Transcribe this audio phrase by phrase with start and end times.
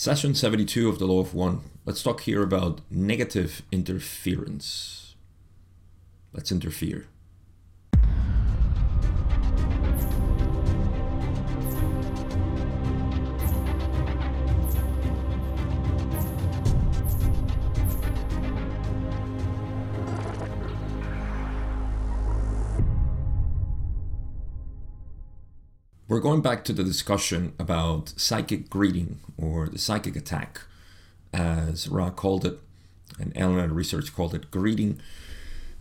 [0.00, 1.60] Session 72 of the Law of One.
[1.84, 5.14] Let's talk here about negative interference.
[6.32, 7.08] Let's interfere.
[26.10, 30.62] We're going back to the discussion about psychic greeting or the psychic attack,
[31.32, 32.58] as Ra called it,
[33.20, 35.00] and L/L Research called it greeting.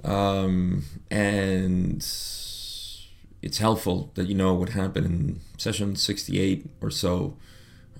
[0.03, 7.35] Um, and it's helpful that you know what happened in session 68 or so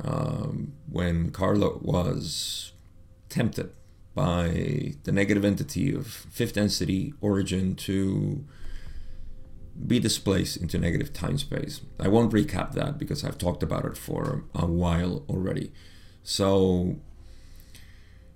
[0.03, 2.73] um, when Carla was
[3.30, 3.72] tempted
[4.14, 8.45] by the negative entity of fifth density origin to
[9.85, 11.81] be displaced into negative time space.
[11.99, 15.71] I won't recap that because I've talked about it for a while already.
[16.23, 16.97] So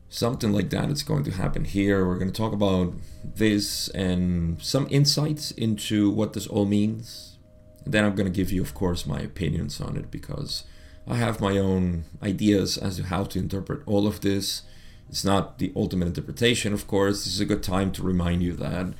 [0.09, 2.05] something like that is going to happen here.
[2.05, 7.37] We're going to talk about this and some insights into what this all means.
[7.83, 10.63] And then I'm going to give you, of course, my opinions on it because
[11.07, 14.61] I have my own ideas as to how to interpret all of this.
[15.09, 17.25] It's not the ultimate interpretation, of course.
[17.25, 18.93] This is a good time to remind you that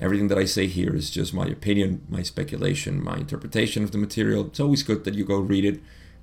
[0.00, 3.98] Everything that I say here is just my opinion, my speculation, my interpretation of the
[3.98, 4.46] material.
[4.46, 5.80] It's always good that you go read it.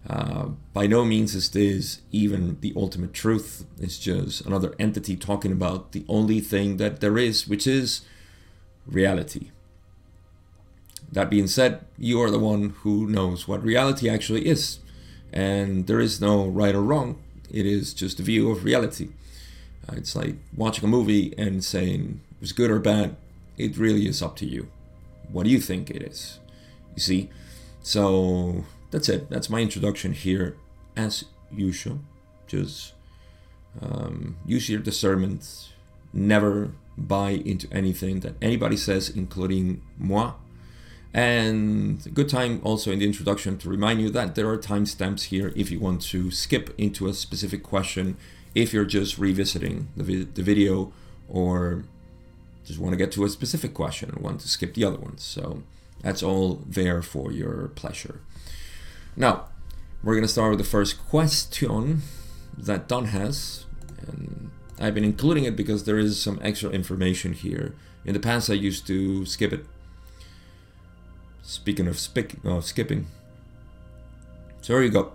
[0.09, 3.65] Uh, by no means is this even the ultimate truth.
[3.79, 8.01] It's just another entity talking about the only thing that there is, which is
[8.87, 9.51] reality.
[11.11, 14.79] That being said, you are the one who knows what reality actually is.
[15.31, 19.09] And there is no right or wrong, it is just a view of reality.
[19.87, 23.15] Uh, it's like watching a movie and saying it was good or bad
[23.57, 24.69] it really is up to you.
[25.31, 26.39] What do you think it is?
[26.95, 27.29] You see?
[27.81, 29.29] So that's it.
[29.29, 30.57] That's my introduction here.
[30.95, 31.99] As usual,
[32.47, 32.93] just
[33.81, 35.69] um, use your discernment.
[36.13, 40.33] Never buy into anything that anybody says, including moi.
[41.13, 45.53] And good time also in the introduction to remind you that there are timestamps here
[45.55, 48.17] if you want to skip into a specific question,
[48.53, 50.91] if you're just revisiting the, vi- the video
[51.29, 51.85] or
[52.67, 55.23] just want to get to a specific question and want to skip the other ones.
[55.23, 55.63] So
[56.01, 58.19] that's all there for your pleasure.
[59.15, 59.45] Now,
[60.03, 62.01] we're going to start with the first question
[62.57, 63.65] that Don has.
[64.05, 67.73] And I've been including it because there is some extra information here.
[68.05, 69.65] In the past, I used to skip it.
[71.41, 73.07] Speaking of, spic- of skipping.
[74.61, 75.13] So here you go.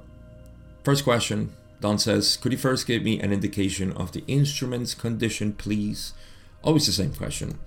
[0.83, 5.53] First question Don says, Could you first give me an indication of the instrument's condition,
[5.53, 6.15] please?
[6.63, 7.59] Always the same question.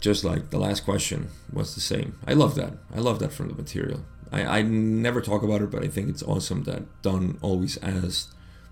[0.00, 2.18] Just like the last question was the same.
[2.26, 2.74] I love that.
[2.94, 4.04] I love that from the material.
[4.30, 8.28] I, I never talk about it, but I think it's awesome that Don always asks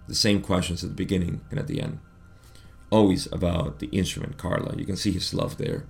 [0.06, 1.98] the same questions at the beginning and at the end.
[2.90, 4.76] Always about the instrument, Carla.
[4.76, 5.84] You can see his love there.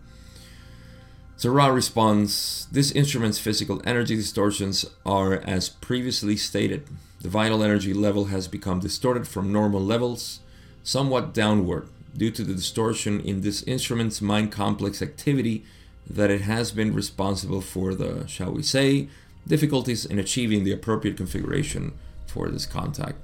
[1.37, 6.88] So Ra responds This instrument's physical energy distortions are as previously stated.
[7.21, 10.41] The vital energy level has become distorted from normal levels,
[10.82, 15.65] somewhat downward due to the distortion in this instrument's mind complex activity
[16.09, 19.09] that it has been responsible for the, shall we say,
[19.47, 21.93] difficulties in achieving the appropriate configuration
[22.26, 23.19] for this contact.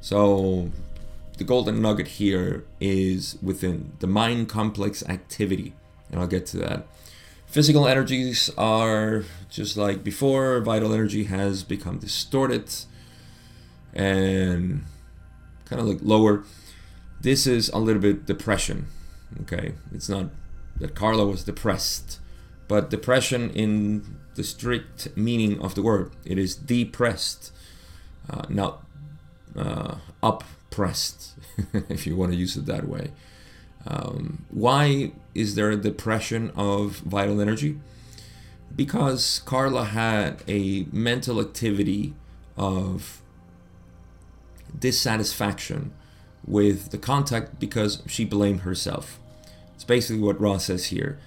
[0.00, 0.70] So,
[1.38, 5.72] the golden nugget here is within the mind complex activity,
[6.10, 6.86] and I'll get to that.
[7.46, 12.72] Physical energies are just like before, vital energy has become distorted
[13.92, 14.84] and
[15.64, 16.44] kind of like lower
[17.24, 18.86] this is a little bit depression.
[19.42, 20.26] Okay, it's not
[20.78, 22.20] that Carla was depressed,
[22.68, 27.50] but depression in the strict meaning of the word, it is depressed,
[28.28, 28.84] uh, not
[29.56, 31.34] uh, oppressed,
[31.88, 33.10] if you want to use it that way.
[33.86, 37.80] Um, why is there a depression of vital energy?
[38.76, 42.14] Because Carla had a mental activity
[42.56, 43.22] of
[44.78, 45.92] dissatisfaction
[46.46, 49.18] with the contact because she blamed herself.
[49.74, 51.18] It's basically what Ra says here.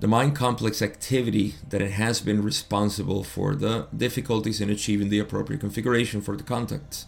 [0.00, 5.18] The mind complex activity that it has been responsible for the difficulties in achieving the
[5.18, 7.06] appropriate configuration for the contact.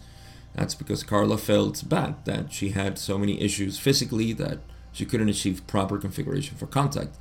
[0.55, 4.59] That's because Carla felt bad that she had so many issues physically that
[4.91, 7.15] she couldn't achieve proper configuration for contact.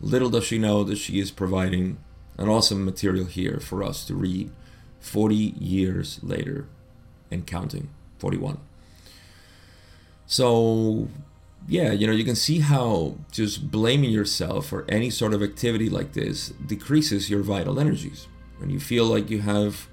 [0.00, 1.98] Little does she know that she is providing
[2.38, 4.50] an awesome material here for us to read
[5.00, 6.66] 40 years later
[7.30, 8.58] and counting 41.
[10.26, 11.08] So,
[11.68, 15.88] yeah, you know, you can see how just blaming yourself for any sort of activity
[15.88, 18.28] like this decreases your vital energies.
[18.58, 19.88] When you feel like you have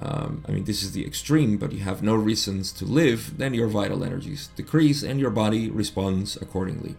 [0.00, 3.54] um, I mean, this is the extreme, but you have no reasons to live, then
[3.54, 6.96] your vital energies decrease and your body responds accordingly.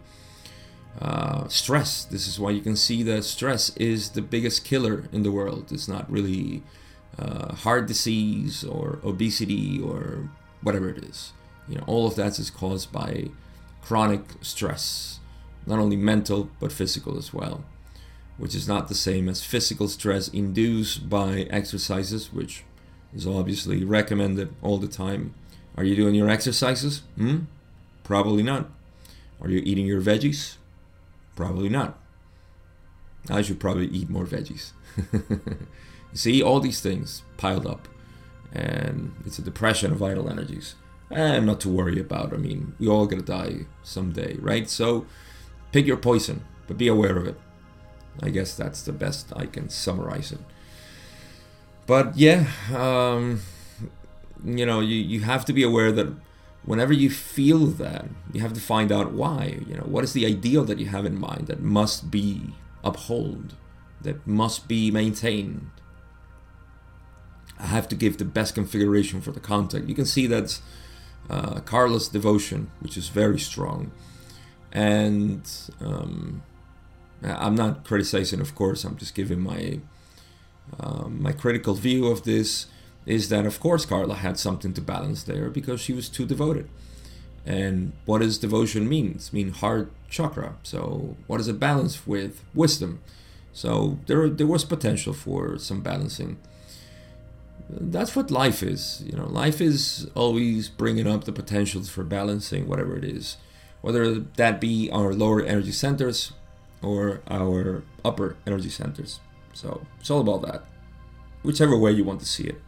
[1.00, 5.22] Uh, stress, this is why you can see that stress is the biggest killer in
[5.22, 5.72] the world.
[5.72, 6.62] It's not really
[7.18, 10.28] uh, heart disease or obesity or
[10.62, 11.32] whatever it is.
[11.68, 13.30] You know, all of that is caused by
[13.82, 15.20] chronic stress,
[15.66, 17.64] not only mental but physical as well,
[18.36, 22.64] which is not the same as physical stress induced by exercises, which
[23.14, 25.34] is obviously recommended all the time.
[25.76, 27.02] Are you doing your exercises?
[27.16, 27.40] Hmm?
[28.02, 28.70] Probably not.
[29.40, 30.56] Are you eating your veggies?
[31.36, 31.98] Probably not.
[33.28, 34.72] I should probably eat more veggies.
[36.12, 37.88] See, all these things piled up,
[38.52, 40.74] and it's a depression of vital energies.
[41.10, 42.32] And not to worry about.
[42.32, 44.68] I mean, we all gonna die someday, right?
[44.70, 45.06] So
[45.72, 47.38] pick your poison, but be aware of it.
[48.22, 50.40] I guess that's the best I can summarize it
[51.90, 53.40] but yeah, um,
[54.44, 56.06] you know, you, you have to be aware that
[56.64, 59.58] whenever you feel that, you have to find out why.
[59.66, 62.54] You know, what is the ideal that you have in mind that must be
[62.84, 63.54] upheld,
[64.00, 65.70] that must be maintained.
[67.58, 69.86] I have to give the best configuration for the contact.
[69.86, 70.60] You can see that
[71.30, 73.92] uh, Carla's devotion, which is very strong,
[74.72, 75.42] and
[75.80, 76.42] um,
[77.22, 78.84] I'm not criticizing, of course.
[78.84, 79.80] I'm just giving my
[80.78, 82.66] um, my critical view of this
[83.06, 86.68] is that, of course, Carla had something to balance there because she was too devoted.
[87.46, 89.12] And what does devotion mean?
[89.16, 90.56] It's mean heart chakra.
[90.62, 92.44] So what does it balance with?
[92.54, 93.00] Wisdom.
[93.52, 96.38] So there, there was potential for some balancing.
[97.68, 99.02] That's what life is.
[99.06, 103.36] You know, life is always bringing up the potentials for balancing whatever it is,
[103.80, 106.32] whether that be our lower energy centers
[106.82, 109.20] or our upper energy centers.
[109.52, 110.64] So it's all about that.
[111.42, 112.60] Whichever way you want to see it.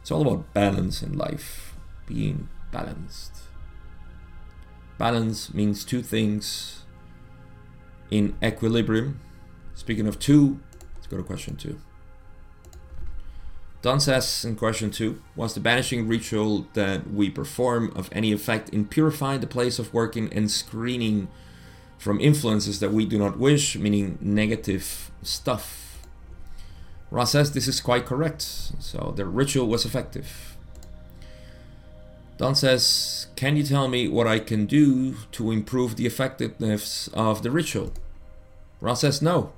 [0.00, 3.32] It's all about balance in life, being balanced.
[4.96, 6.84] Balance means two things
[8.10, 9.20] in equilibrium.
[9.74, 10.60] Speaking of two,
[10.96, 11.78] let's go to question two.
[13.80, 18.68] Don says in question two, was the banishing ritual that we perform of any effect
[18.70, 21.28] in purifying the place of working and screening
[21.96, 26.06] from influences that we do not wish, meaning negative stuff.
[27.10, 30.56] Ra says this is quite correct, so the ritual was effective.
[32.36, 37.42] Don says, Can you tell me what I can do to improve the effectiveness of
[37.42, 37.92] the ritual?
[38.80, 39.52] Ra says, No.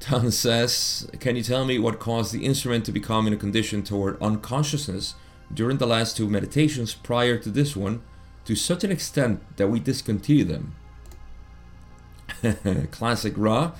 [0.00, 3.82] Don says, Can you tell me what caused the instrument to become in a condition
[3.82, 5.14] toward unconsciousness
[5.52, 8.02] during the last two meditations prior to this one
[8.44, 10.74] to such an extent that we discontinue them.
[12.90, 13.72] Classic Ra.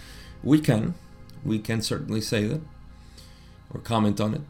[0.43, 0.94] We can.
[1.44, 2.61] We can certainly say that.
[3.73, 4.43] Or comment on it.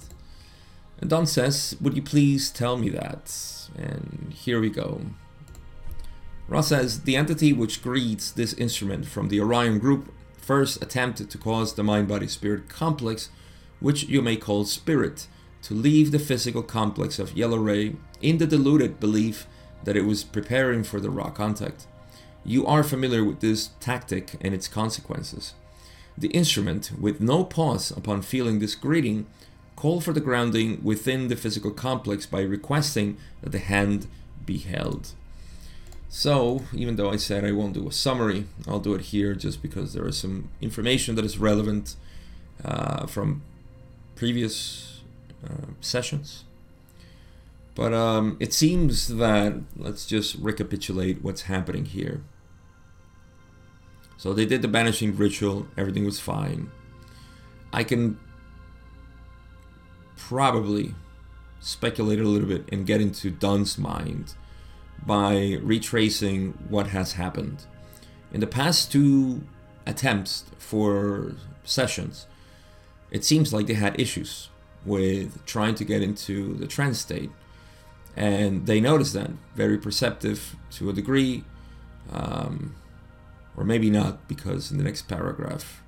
[1.00, 3.68] And Don says, Would you please tell me that?
[3.76, 5.02] And here we go.
[6.48, 10.12] Ra says, The entity which greets this instrument from the Orion group
[10.48, 13.28] first attempted to cause the mind body spirit complex,
[13.80, 15.26] which you may call spirit,
[15.60, 19.46] to leave the physical complex of yellow ray in the deluded belief
[19.84, 21.86] that it was preparing for the Ra contact.
[22.46, 25.52] You are familiar with this tactic and its consequences.
[26.16, 29.26] The instrument, with no pause upon feeling this greeting,
[29.76, 34.06] called for the grounding within the physical complex by requesting that the hand
[34.46, 35.12] be held.
[36.08, 39.60] So, even though I said I won't do a summary, I'll do it here just
[39.60, 41.96] because there is some information that is relevant
[42.64, 43.42] uh, from
[44.16, 45.02] previous
[45.44, 46.44] uh, sessions.
[47.74, 52.22] But um, it seems that, let's just recapitulate what's happening here.
[54.16, 56.72] So they did the banishing ritual, everything was fine.
[57.72, 58.18] I can
[60.16, 60.94] probably
[61.60, 64.34] speculate a little bit and get into Don's mind
[65.06, 67.64] by retracing what has happened.
[68.32, 69.42] In the past two
[69.86, 71.32] attempts for
[71.64, 72.26] sessions,
[73.10, 74.50] it seems like they had issues
[74.84, 77.30] with trying to get into the trance state.
[78.16, 81.44] And they noticed that very perceptive to a degree
[82.12, 82.74] um,
[83.56, 85.82] or maybe not because in the next paragraph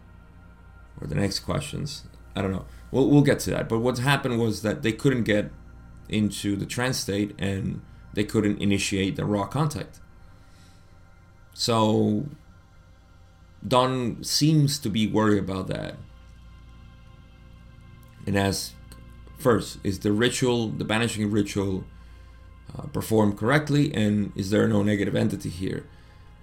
[1.00, 2.05] or the next questions
[2.37, 2.64] i don't know.
[2.90, 3.69] We'll, we'll get to that.
[3.69, 5.50] But what happened was that they couldn't get
[6.09, 7.81] into the trance state and
[8.14, 10.00] they couldn't initiate the Ra contact
[11.52, 12.26] so
[13.67, 15.97] don seems to be worried about that
[18.26, 18.73] and as
[19.38, 21.85] first is the ritual the banishing ritual
[22.76, 25.87] uh, performed correctly and is there no negative entity here?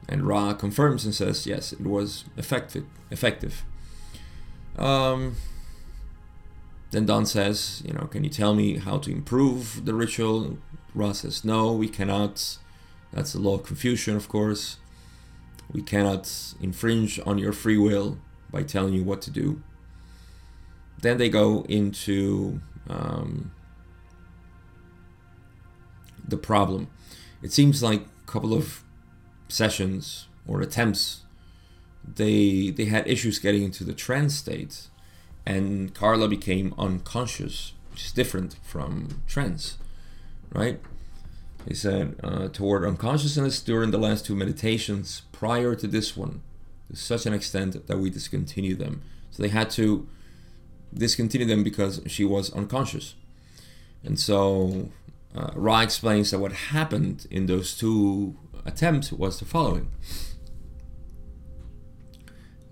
[0.10, 2.86] And Ra confirms and says, yes, it was effective.
[3.12, 3.64] effective.
[4.78, 5.36] Um,
[6.92, 10.58] then Don says, you know, can you tell me how to improve the ritual?
[11.14, 12.58] Says, no, we cannot.
[13.14, 14.78] That's the law of Confusion, of course.
[15.72, 18.18] We cannot infringe on your free will
[18.52, 19.62] by telling you what to do.
[21.02, 23.52] Then they go into um,
[26.28, 26.88] the problem.
[27.42, 28.84] It seems like a couple of
[29.48, 31.24] sessions or attempts,
[32.16, 34.88] they they had issues getting into the trance state,
[35.46, 39.78] and Carla became unconscious, which is different from trance,
[40.54, 40.80] right?
[41.68, 46.42] He said uh, toward unconsciousness during the last two meditations prior to this one,
[46.90, 49.02] to such an extent that we discontinued them.
[49.32, 50.08] So they had to
[50.94, 53.16] discontinue them because she was unconscious.
[54.04, 54.90] And so
[55.36, 59.92] uh, Ra explains that what happened in those two attempts was the following.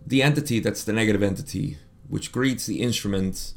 [0.08, 1.78] The entity that's the negative entity,
[2.08, 3.54] which greets the instrument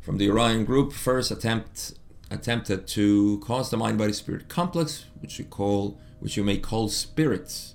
[0.00, 1.94] from the Orion group, first attempt
[2.34, 6.88] attempted to cause the mind body spirit complex, which you call which you may call
[6.88, 7.74] spirits,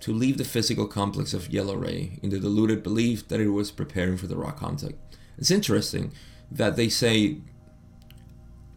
[0.00, 3.70] to leave the physical complex of yellow ray in the deluded belief that it was
[3.70, 4.94] preparing for the Ra contact.
[5.36, 6.12] It's interesting
[6.50, 7.38] that they say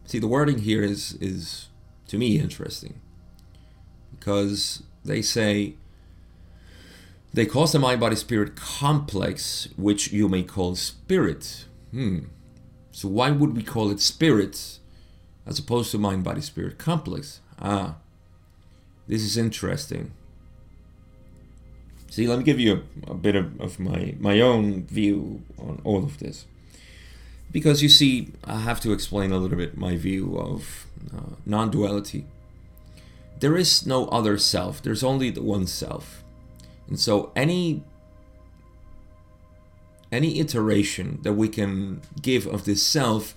[0.04, 1.68] see the wording here is is
[2.08, 3.00] to me interesting.
[4.10, 5.74] Because they say
[7.34, 11.64] they cause the mind body spirit complex which you may call spirit.
[11.90, 12.26] Hmm
[12.92, 14.78] so why would we call it spirit
[15.46, 17.96] as opposed to mind body spirit complex ah
[19.08, 20.12] this is interesting
[22.08, 25.80] see let me give you a, a bit of, of my my own view on
[25.84, 26.46] all of this
[27.52, 31.70] because you see, I have to explain a little bit my view of uh, non
[31.70, 32.24] duality.
[33.40, 36.24] There is no other self, there's only the one self.
[36.88, 37.84] And so any
[40.12, 43.34] any iteration that we can give of this self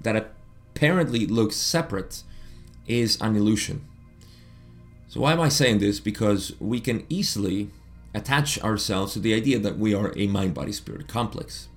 [0.00, 2.22] that apparently looks separate
[2.86, 3.84] is an illusion.
[5.08, 6.00] So why am I saying this?
[6.00, 7.70] Because we can easily
[8.14, 11.68] attach ourselves to the idea that we are a mind body spirit complex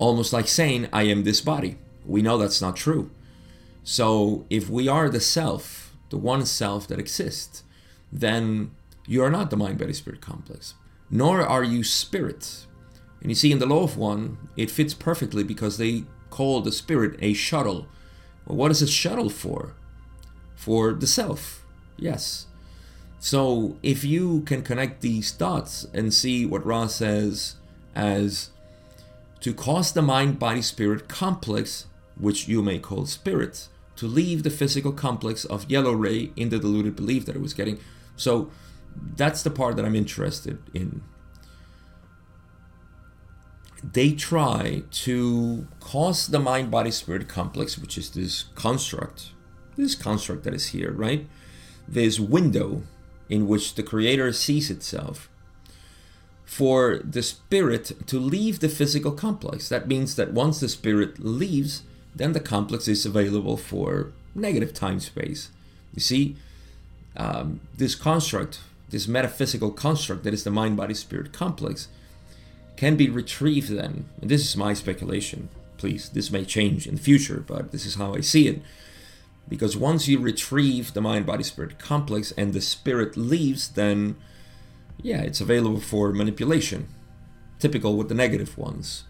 [0.00, 1.76] almost like saying, I am this body.
[2.04, 3.10] We know that's not true.
[3.84, 7.62] So if we are the self, the one self that exists,
[8.10, 8.72] then
[9.06, 10.74] you are not the mind body spirit complex,
[11.10, 12.66] nor are you spirit.
[13.20, 16.72] And you see, in the law of one, it fits perfectly because they call the
[16.72, 17.86] spirit a shuttle.
[18.46, 19.74] Well, what is a shuttle for?
[20.54, 21.64] For the self,
[21.96, 22.46] yes.
[23.18, 27.56] So if you can connect these dots and see what Ra says
[27.94, 28.50] as
[29.40, 31.86] to cause the mind body spirit complex,
[32.18, 36.58] which you may call spirit, to leave the physical complex of yellow ray in the
[36.58, 37.78] deluded belief that it was getting.
[38.16, 38.50] So
[39.16, 41.02] that's the part that I'm interested in.
[43.82, 49.30] They try to cause the mind body spirit complex, which is this construct,
[49.76, 51.26] this construct that is here, right?
[51.88, 52.82] This window
[53.28, 55.30] in which the creator sees itself
[56.44, 59.68] for the spirit to leave the physical complex.
[59.68, 61.82] That means that once the spirit leaves,
[62.14, 65.50] then the complex is available for negative time space.
[65.94, 66.36] You see,
[67.16, 68.60] um, this construct,
[68.90, 71.86] this metaphysical construct that is the mind body spirit complex,
[72.80, 74.06] can be retrieved then.
[74.22, 75.50] And this is my speculation.
[75.76, 78.62] Please, this may change in the future, but this is how I see it.
[79.50, 84.16] Because once you retrieve the mind body spirit complex and the spirit leaves, then
[85.02, 86.88] yeah, it's available for manipulation,
[87.58, 89.04] typical with the negative ones.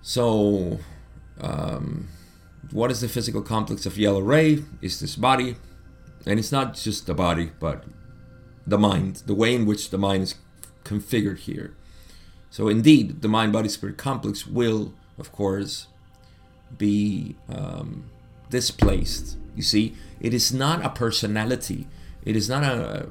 [0.00, 0.78] So,
[1.40, 2.10] um,
[2.70, 4.62] what is the physical complex of yellow ray?
[4.80, 5.56] Is this body?
[6.24, 7.82] And it's not just the body, but
[8.64, 10.34] the mind, the way in which the mind is
[10.84, 11.74] configured here.
[12.54, 15.88] So, indeed, the mind body spirit complex will, of course,
[16.78, 18.04] be um,
[18.48, 19.36] displaced.
[19.56, 21.88] You see, it is not a personality,
[22.24, 23.08] it is not a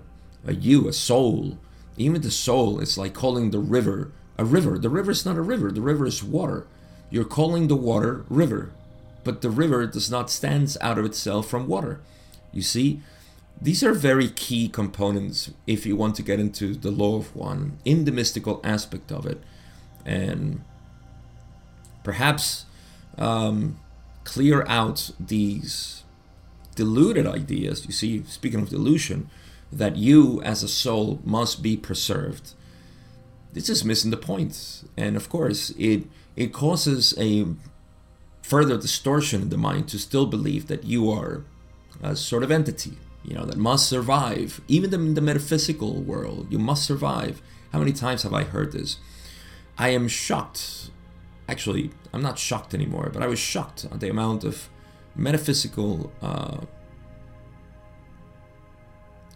[0.48, 1.58] a you, a soul.
[1.98, 4.80] Even the soul is like calling the river a river.
[4.80, 6.66] The river is not a river, the river is water.
[7.10, 8.72] You're calling the water river,
[9.26, 12.00] but the river does not stand out of itself from water.
[12.54, 13.02] You see,
[13.62, 17.78] these are very key components if you want to get into the law of one
[17.86, 19.42] in the mystical aspect of it.
[20.06, 20.64] And
[22.04, 22.66] perhaps
[23.18, 23.80] um,
[24.24, 26.04] clear out these
[26.76, 27.86] deluded ideas.
[27.86, 29.30] You see, speaking of delusion,
[29.72, 32.54] that you as a soul must be preserved.
[33.54, 34.84] This is missing the point.
[34.98, 37.46] And of course, it it causes a
[38.42, 41.46] further distortion in the mind to still believe that you are
[42.02, 44.62] a sort of entity, you know, that must survive.
[44.68, 47.42] Even in the metaphysical world, you must survive.
[47.72, 48.98] How many times have I heard this?
[49.78, 50.92] I am shocked.
[51.48, 54.70] Actually, I'm not shocked anymore, but I was shocked at the amount of
[55.16, 56.62] metaphysical uh,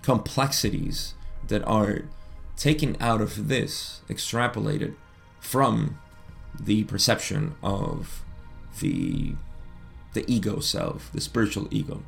[0.02, 1.14] complexities
[1.48, 2.04] that are
[2.56, 4.96] taken out of this, extrapolated
[5.40, 6.00] from
[6.60, 8.24] the perception of
[8.80, 9.36] the
[10.14, 12.04] the ego self, the spiritual ego.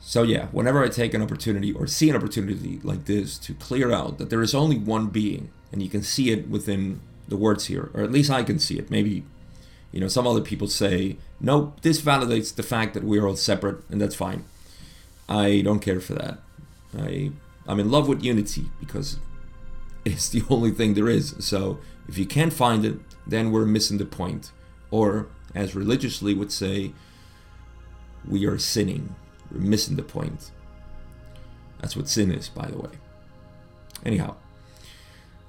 [0.00, 3.92] So yeah, whenever I take an opportunity or see an opportunity like this to clear
[3.92, 7.66] out that there is only one being and you can see it within the words
[7.66, 8.90] here, or at least I can see it.
[8.90, 9.24] Maybe
[9.92, 13.82] you know some other people say, nope, this validates the fact that we're all separate
[13.90, 14.44] and that's fine."
[15.28, 16.38] I don't care for that.
[16.98, 17.30] I
[17.68, 19.18] I'm in love with unity because
[20.04, 21.36] it's the only thing there is.
[21.38, 21.78] So
[22.08, 24.50] if you can't find it, then we're missing the point.
[24.90, 26.92] Or as religiously would say,
[28.28, 29.14] we are sinning.
[29.50, 30.50] We're missing the point.
[31.80, 32.90] That's what sin is, by the way.
[34.04, 34.36] Anyhow,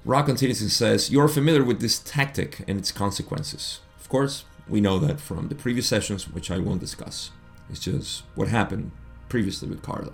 [0.04, 3.80] Ra continues and says, You're familiar with this tactic and its consequences.
[4.00, 7.30] Of course, we know that from the previous sessions, which I won't discuss.
[7.70, 8.90] It's just what happened
[9.28, 10.12] previously with Carla.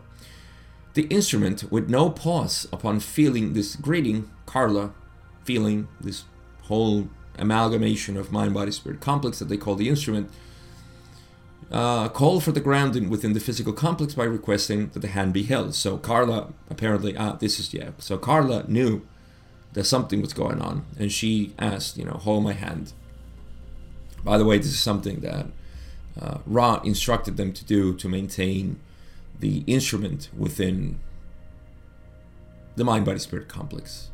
[0.95, 4.93] The instrument, with no pause upon feeling this greeting, Carla,
[5.45, 6.25] feeling this
[6.65, 10.31] whole amalgamation of mind, body, spirit complex that they call the instrument,
[11.71, 15.43] uh, call for the grounding within the physical complex by requesting that the hand be
[15.43, 15.75] held.
[15.75, 17.91] So Carla apparently, ah, this is yeah.
[17.99, 19.07] So Carla knew
[19.75, 22.93] that something was going on, and she asked, you know, hold my hand.
[24.25, 25.47] By the way, this is something that
[26.21, 28.81] uh, Ra instructed them to do to maintain
[29.39, 30.99] the instrument within
[32.77, 34.11] the mind body spirit complex,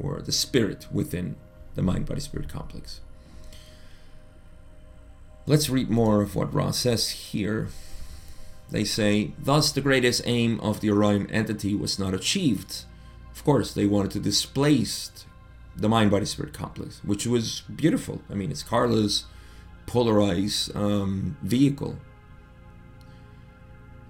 [0.00, 1.36] or the spirit within
[1.74, 3.00] the mind body spirit complex.
[5.46, 7.68] Let's read more of what Ra says here.
[8.70, 12.84] They say, Thus the greatest aim of the Orion entity was not achieved.
[13.30, 15.26] Of course, they wanted to displace
[15.76, 18.22] the mind body spirit complex, which was beautiful.
[18.30, 19.24] I mean, it's Carla's
[19.86, 21.98] polarized um, vehicle.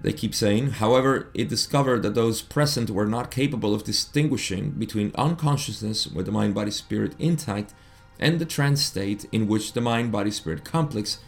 [0.02, 5.12] They keep saying, however, it discovered that those present were not capable of distinguishing between
[5.14, 7.74] unconsciousness with the mind body spirit intact
[8.18, 11.18] and the trance state in which the mind body spirit complex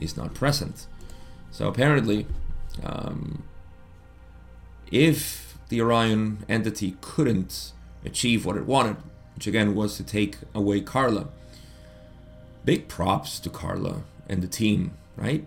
[0.00, 0.86] is not present.
[1.50, 2.26] So apparently,
[2.82, 3.44] um,
[4.90, 7.72] if the Orion entity couldn't
[8.04, 8.96] achieve what it wanted,
[9.34, 11.28] which again was to take away Carla,
[12.64, 15.46] big props to Carla and the team, right?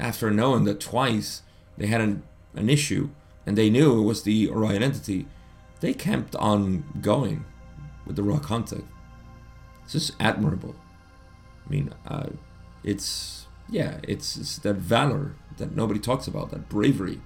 [0.00, 1.42] After knowing that twice
[1.78, 2.22] they had an,
[2.54, 3.10] an issue
[3.44, 5.26] and they knew it was the Orion entity,
[5.80, 7.44] they kept on going
[8.04, 8.84] with the Ra contact.
[9.86, 10.74] It's just admirable.
[11.64, 12.30] I mean, uh,
[12.82, 17.20] it's yeah, it's, it's that valor that nobody talks about, that bravery.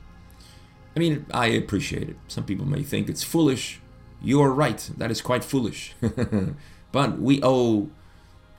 [0.95, 2.17] I mean, I appreciate it.
[2.29, 3.81] Some people may think it's foolish.
[4.23, 4.91] You are right.
[4.97, 5.95] That is quite foolish.
[6.93, 7.91] but we owe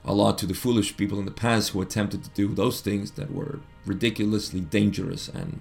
[0.04, 3.12] a lot to the foolish people in the past who attempted to do those things
[3.12, 5.60] that were ridiculously dangerous and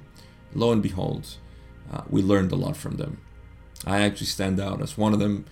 [0.54, 1.38] lo and behold,
[1.91, 3.19] uh, we learned a lot from them.
[3.86, 5.45] I actually stand out as one of them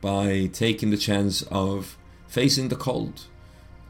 [0.00, 1.96] by taking the chance of
[2.32, 3.26] facing the cold,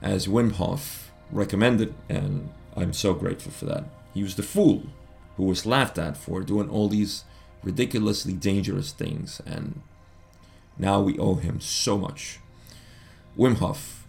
[0.02, 3.84] as Wim Hof recommended, and I'm so grateful for that.
[4.12, 4.82] He was the fool
[5.36, 7.22] who was laughed at for doing all these
[7.62, 9.80] ridiculously dangerous things, and
[10.76, 12.40] now we owe him so much.
[13.38, 14.04] Wim Hof,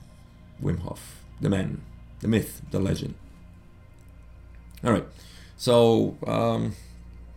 [0.59, 1.83] Wim Hof, the man,
[2.21, 3.13] the myth, the legend.
[4.83, 5.05] All right.
[5.57, 6.73] So, um,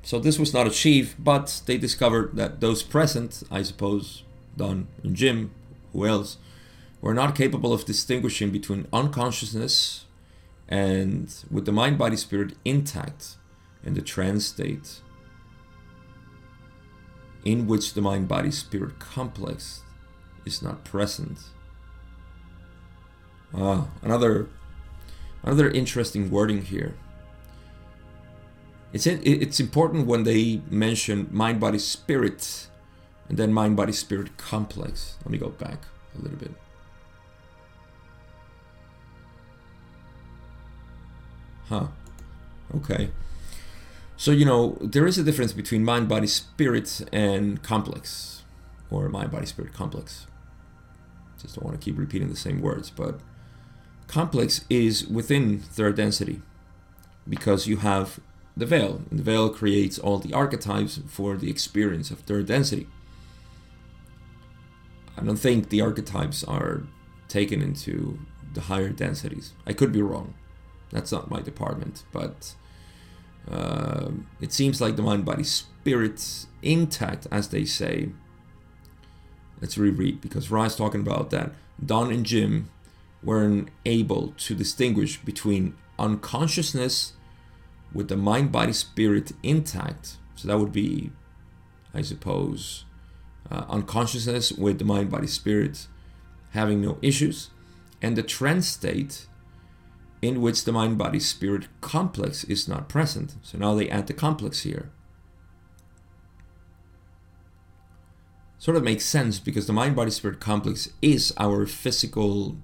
[0.03, 4.23] so this was not achieved, but they discovered that those present, I suppose,
[4.57, 5.51] Don and Jim,
[5.93, 6.39] who else,
[7.07, 10.07] were not capable of distinguishing between unconsciousness
[10.69, 13.37] and with the mind body spirit intact
[13.85, 15.03] in the trance state
[17.45, 19.83] in which the mind body spirit complex
[20.45, 21.39] is not present.
[23.55, 24.49] Ah, another
[25.45, 26.97] another interesting wording here.
[28.93, 32.67] It's it's important when they mention mind body spirit
[33.29, 35.15] and then mind body spirit complex.
[35.25, 35.85] Let me go back
[36.19, 36.66] a little bit.
[41.69, 41.89] Huh.
[42.75, 43.11] Okay.
[44.17, 48.43] So, you know, there is a difference between mind body spirit and complex,
[48.91, 50.27] or mind body spirit complex.
[51.41, 53.21] Just don't want to keep repeating the same words, but
[54.07, 56.41] complex is within third density
[57.29, 58.21] because you have
[58.57, 59.03] the veil.
[59.11, 62.87] And the veil creates all the archetypes for the experience of third density.
[65.19, 66.83] I don't think the archetypes are
[67.29, 68.19] taken into
[68.55, 69.53] the higher densities.
[69.67, 70.35] I could be wrong.
[70.91, 72.55] That's not my department, but
[73.51, 78.11] uh, it seems like the mind body spirit intact, as they say.
[79.61, 81.53] Let's reread because Ra is talking about that
[81.85, 82.71] Don and Jim
[83.23, 87.15] weren't able to distinguish between unconsciousness
[87.93, 90.17] with the mind body spirit intact.
[90.35, 91.11] So that would be,
[91.95, 92.85] I suppose,
[93.51, 95.87] uh, unconsciousness with the mind body spirit
[96.51, 97.51] having no issues,
[98.03, 99.27] and the trance state
[100.23, 103.35] in which the mind body spirit complex is not present.
[103.43, 104.91] So now they add the complex here.
[108.59, 112.57] Sort of makes sense because the mind body spirit complex is our physical.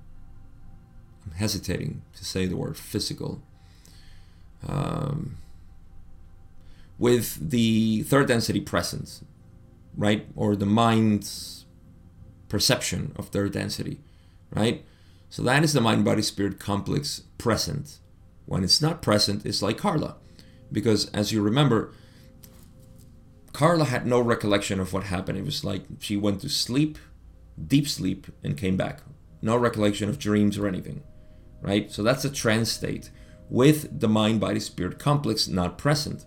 [1.25, 3.43] I'm hesitating to say the word physical.
[4.67, 5.37] Um,
[6.99, 9.23] with the third density present,
[9.97, 10.27] right?
[10.35, 11.67] Or the mind's
[12.49, 14.01] perception of third density,
[14.51, 14.85] right?
[15.33, 18.01] So that is the mind body spirit complex present.
[18.45, 20.17] When it's not present, it's like Carla.
[20.71, 21.95] Because as you remember,
[23.55, 25.39] Carla had no recollection of what happened.
[25.39, 26.99] It was like she went to sleep,
[27.67, 29.01] deep sleep, and came back.
[29.41, 31.03] No recollection of dreams or anything,
[31.63, 31.91] right?
[31.91, 33.11] So that's a trance state
[33.49, 36.27] with the mind body spirit complex not present.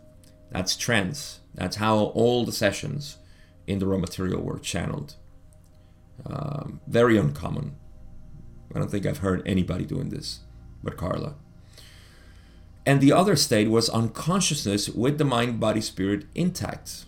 [0.49, 1.41] That's trance.
[1.53, 3.19] That's how all the sessions
[3.67, 5.13] in the Ra material were channeled.
[6.25, 7.75] Um, very uncommon
[8.75, 10.41] I don't think I've heard anybody doing this
[10.85, 11.33] but Carla.
[12.85, 17.05] And the other state was unconsciousness with the mind, body, spirit intact.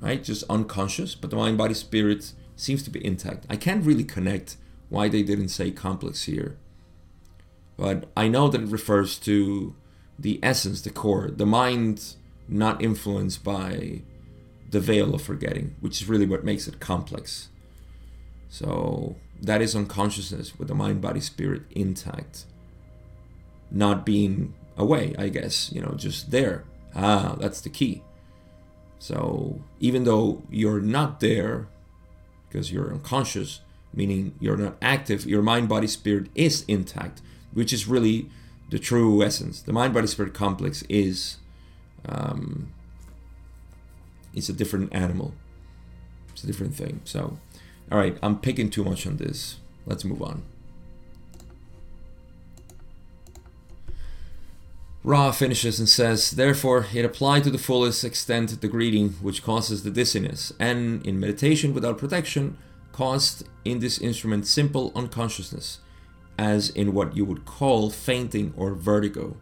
[0.00, 0.22] Right?
[0.22, 3.46] Just unconscious, but the mind, body, spirit seems to be intact.
[3.48, 4.56] I can't really connect
[4.90, 6.58] why they didn't say complex here.
[7.76, 9.74] But I know that it refers to
[10.18, 12.16] the essence, the core, the mind
[12.48, 14.02] not influenced by
[14.70, 17.48] the veil of forgetting, which is really what makes it complex.
[18.48, 22.44] So that is unconsciousness with the mind, body, spirit intact.
[23.70, 26.64] Not being away, I guess, you know, just there.
[26.94, 28.02] Ah, that's the key.
[28.98, 31.68] So even though you're not there
[32.48, 33.60] because you're unconscious,
[33.92, 37.20] meaning you're not active, your mind, body, spirit is intact,
[37.52, 38.30] which is really
[38.70, 39.60] the true essence.
[39.60, 41.38] The mind, body, spirit complex is
[42.06, 42.72] um,
[44.34, 45.34] it's a different animal.
[46.32, 47.00] It's a different thing.
[47.04, 47.38] So
[47.94, 49.58] all right, I'm picking too much on this.
[49.86, 50.42] Let's move on.
[55.04, 59.84] Ra finishes and says, Therefore, it applied to the fullest extent the greeting which causes
[59.84, 62.58] the dizziness, and in meditation without protection,
[62.90, 65.78] caused in this instrument simple unconsciousness,
[66.36, 69.36] as in what you would call fainting or vertigo.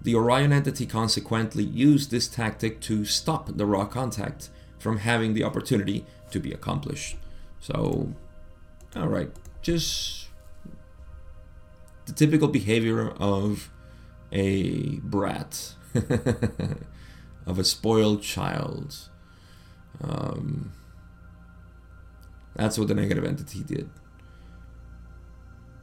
[0.00, 5.42] The Orion entity consequently used this tactic to stop the Ra contact from having the
[5.42, 7.16] opportunity to be accomplished.
[7.64, 8.12] So,
[8.94, 9.30] all right,
[9.62, 10.28] just
[12.04, 13.70] the typical behavior of
[14.30, 15.72] a brat,
[17.46, 19.08] of a spoiled child.
[20.02, 20.74] Um,
[22.54, 23.88] that's what the negative entity did.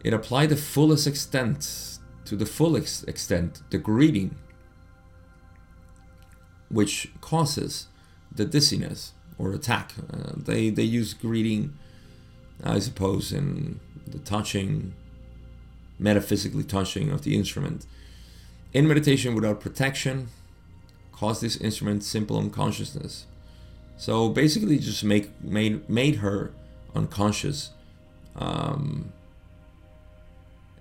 [0.04, 4.36] It applied the fullest extent, to the fullest extent, the greeting,
[6.70, 7.88] which causes
[8.32, 9.94] the dizziness or attack.
[10.14, 11.74] Uh, they they use greeting,
[12.64, 14.94] I suppose, in the touching,
[15.98, 17.86] metaphysically touching of the instrument.
[18.74, 20.28] In meditation without protection,
[21.12, 23.26] cause this instrument simple unconsciousness.
[23.98, 26.52] So basically, just make made made her
[26.96, 27.72] unconscious,
[28.36, 29.12] um,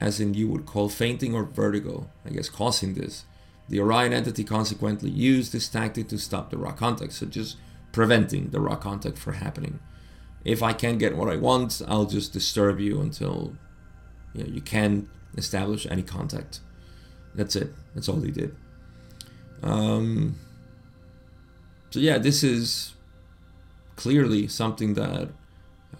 [0.01, 2.09] as in you would call fainting or vertigo.
[2.27, 3.25] I guess causing this.
[3.69, 7.13] The Orion entity consequently used this tactic to stop the Ra contact.
[7.13, 7.57] So just
[7.93, 9.81] preventing the Ra contact from happening.
[10.45, 13.57] If I can't get what I want, I'll just disturb you until
[14.33, 16.61] you, know, you can establish any contact.
[17.35, 17.73] That's it.
[17.95, 18.57] That's all he did.
[19.63, 20.37] Um,
[21.91, 22.95] so yeah, this is
[23.97, 25.29] clearly something that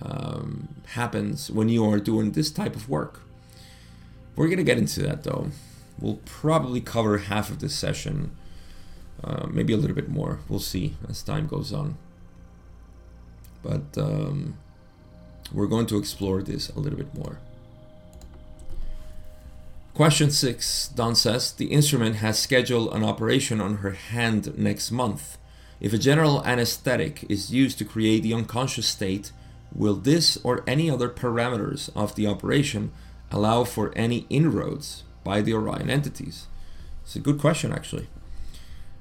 [0.01, 3.21] um, happens when you are doing this type of work.
[4.37, 5.51] We're gonna get into that though.
[5.99, 8.31] We'll probably cover half of this session
[9.23, 10.41] uh, maybe a little bit more.
[10.49, 11.97] We'll see as time goes on.
[13.63, 14.57] But um,
[15.53, 17.39] we're going to explore this a little bit more.
[19.95, 25.37] Question 6 Don says The instrument has scheduled an operation on her hand next month.
[25.81, 29.33] If a general anesthetic is used to create the unconscious state,
[29.75, 32.93] will this or any other parameters of the operation
[33.31, 36.47] allow for any inroads by the Orion entities?
[37.03, 38.09] It's a good question, actually.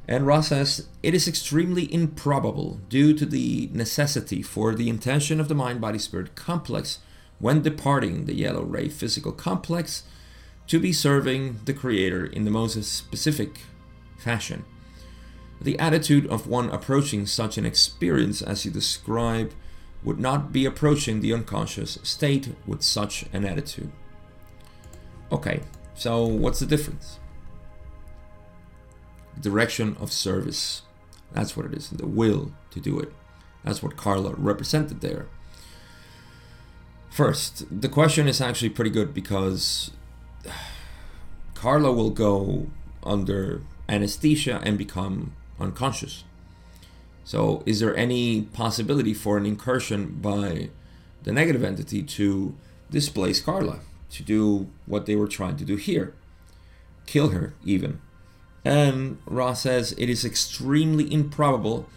[0.09, 5.49] And Ra says, it is extremely improbable due to the necessity for the intention of
[5.49, 6.97] the mind body spirit complex
[7.37, 10.01] when departing the yellow ray physical complex
[10.65, 13.59] to be serving the Creator in the most specific
[14.17, 14.65] fashion.
[15.61, 19.53] The attitude of one approaching such an experience as you describe
[20.03, 23.91] would not be approaching the unconscious state with such an attitude.
[25.31, 25.61] Okay,
[25.93, 27.18] so what's the difference?
[29.39, 30.83] Direction of service.
[31.31, 33.13] That's what it is, the will to do it.
[33.63, 35.27] That's what Carla represented there.
[37.09, 39.91] First, the question is actually pretty good because
[41.55, 42.67] Carla will go
[43.03, 46.23] under anesthesia and become unconscious.
[47.23, 50.69] So, is there any possibility for an incursion by
[51.23, 52.55] the negative entity to
[52.89, 56.15] displace Carla, to do what they were trying to do here?
[57.05, 58.01] Kill her, even.
[58.65, 61.87] And Ra says it is extremely improbable.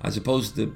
[0.00, 0.72] I suppose the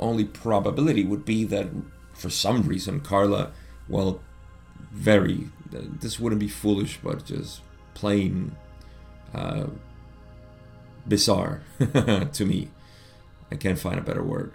[0.00, 1.68] only probability would be that
[2.14, 3.52] for some reason Carla,
[3.88, 4.20] well,
[4.92, 7.60] very, this wouldn't be foolish, but just
[7.94, 8.56] plain
[9.34, 9.66] uh,
[11.06, 11.62] bizarre
[12.32, 12.70] to me.
[13.50, 14.52] I can't find a better word.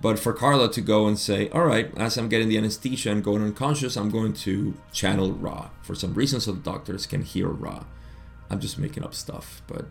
[0.00, 3.22] But for Carla to go and say, all right, as I'm getting the anesthesia and
[3.22, 7.48] going unconscious, I'm going to channel Ra for some reason so the doctors can hear
[7.48, 7.84] Ra.
[8.50, 9.86] I'm just making up stuff, but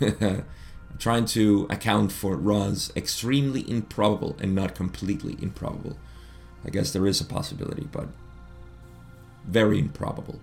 [0.00, 0.44] I'm
[0.98, 5.96] trying to account for Ra's extremely improbable and not completely improbable.
[6.64, 8.08] I guess there is a possibility, but
[9.46, 10.40] very improbable.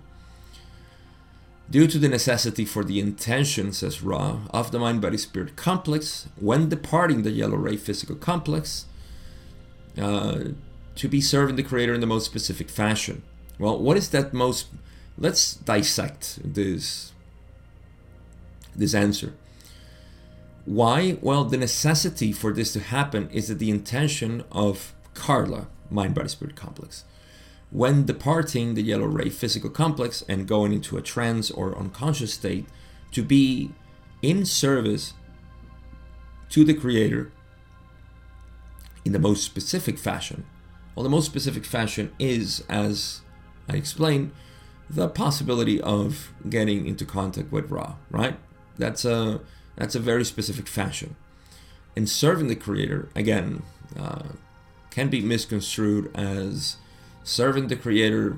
[1.68, 6.28] Due to the necessity for the intention, says Ra, of the mind body spirit complex,
[6.36, 8.86] when departing the yellow ray physical complex,
[9.98, 10.44] uh,
[10.94, 13.22] to be serving the Creator in the most specific fashion.
[13.58, 14.68] Well, what is that most?
[15.18, 17.12] Let's dissect this
[18.76, 19.34] this answer.
[20.64, 21.16] Why?
[21.20, 26.28] Well, the necessity for this to happen is that the intention of Carla, mind body
[26.28, 27.04] spirit complex,
[27.70, 32.66] when departing the yellow ray physical complex and going into a trance or unconscious state
[33.12, 33.72] to be
[34.22, 35.14] in service
[36.48, 37.32] to the creator
[39.04, 40.44] in the most specific fashion.
[40.94, 43.20] Well, the most specific fashion is, as
[43.68, 44.32] I explained,
[44.88, 48.36] the possibility of getting into contact with Ra, right?
[48.78, 49.40] That's a
[49.76, 51.16] that's a very specific fashion.
[51.94, 53.62] And serving the creator, again,
[53.98, 54.30] uh,
[54.90, 56.76] can be misconstrued as
[57.24, 58.36] serving the creator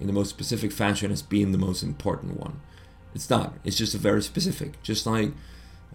[0.00, 2.60] in the most specific fashion as being the most important one.
[3.14, 3.54] It's not.
[3.64, 4.82] It's just a very specific.
[4.82, 5.32] Just like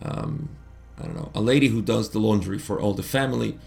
[0.02, 0.50] um,
[1.00, 3.58] I don't know, a lady who does the laundry for all the family,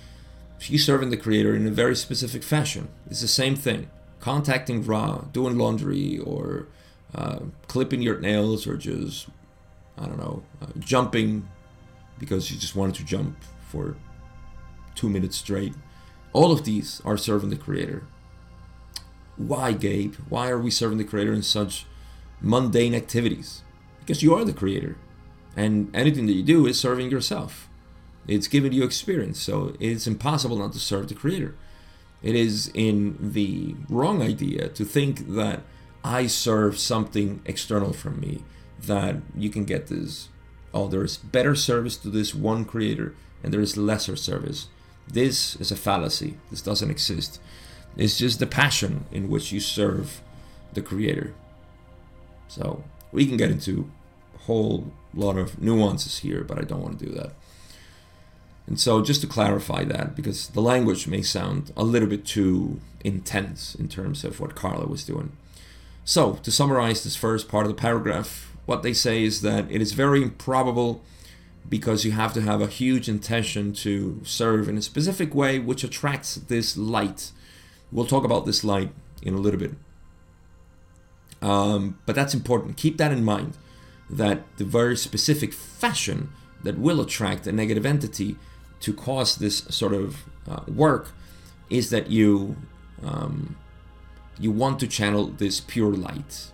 [0.59, 2.89] she's serving the creator in a very specific fashion.
[3.09, 3.89] It's the same thing.
[4.21, 6.67] Contacting Ra, doing laundry, or
[7.15, 9.29] uh, clipping your nails, or just
[10.01, 11.49] I don't know, uh, jumping
[12.19, 13.37] because you just wanted to jump
[13.69, 13.97] for
[14.95, 15.75] two minutes straight.
[16.33, 18.05] All of these are serving the creator
[19.41, 20.15] why, Gabe?
[20.29, 21.87] Why are we serving the Creator in such
[22.41, 23.63] mundane activities?
[24.01, 24.97] Because you are the Creator.
[25.57, 27.69] And anything that you do is serving yourself.
[28.29, 29.41] It's giving you experience.
[29.41, 31.55] So it's impossible not to serve the Creator.
[32.23, 35.63] It is in the wrong idea to think that
[36.05, 38.45] I serve something external from me,
[38.83, 40.29] that you can get this,
[40.73, 44.69] oh, there's better service to this one Creator and there is lesser service.
[45.09, 46.37] This is a fallacy.
[46.51, 47.41] This doesn't exist.
[47.97, 50.21] It's just the passion in which you serve
[50.73, 51.35] the creator.
[52.49, 53.91] So we can get into
[54.35, 57.33] a whole lot of nuances here, but I don't want to do that.
[58.67, 62.81] And so, just to clarify that, because the language may sound a little bit too
[63.03, 65.33] intense in terms of what Carla was doing.
[66.05, 69.81] So, to summarize this first part of the paragraph, what they say is that it
[69.81, 71.03] is very improbable
[71.69, 75.85] because you have to have a huge intention to serve in a specific way which
[75.85, 77.33] attracts this light
[77.93, 78.93] We'll talk about this light
[79.23, 79.73] in a little bit.
[81.43, 82.77] Um, but that's important.
[82.77, 83.57] Keep that in mind
[84.09, 86.31] that the very specific fashion
[86.63, 88.37] that will attract a negative entity
[88.81, 91.13] to cause this sort of uh, work
[91.69, 92.57] is that you
[93.03, 93.57] um,
[94.39, 96.51] you want to channel this pure light,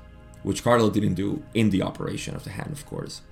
[0.46, 3.22] which Carla didn't do in the operation of the hand, of course.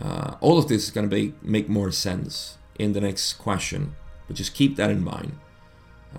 [0.00, 3.94] Uh, all of this is going to make, more sense in the next question,
[4.26, 5.38] but just keep that in mind.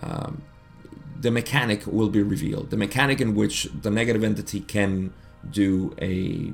[0.03, 0.43] Um,
[1.19, 2.69] the mechanic will be revealed.
[2.69, 5.15] The mechanic in which the negative entity can
[5.49, 6.53] do a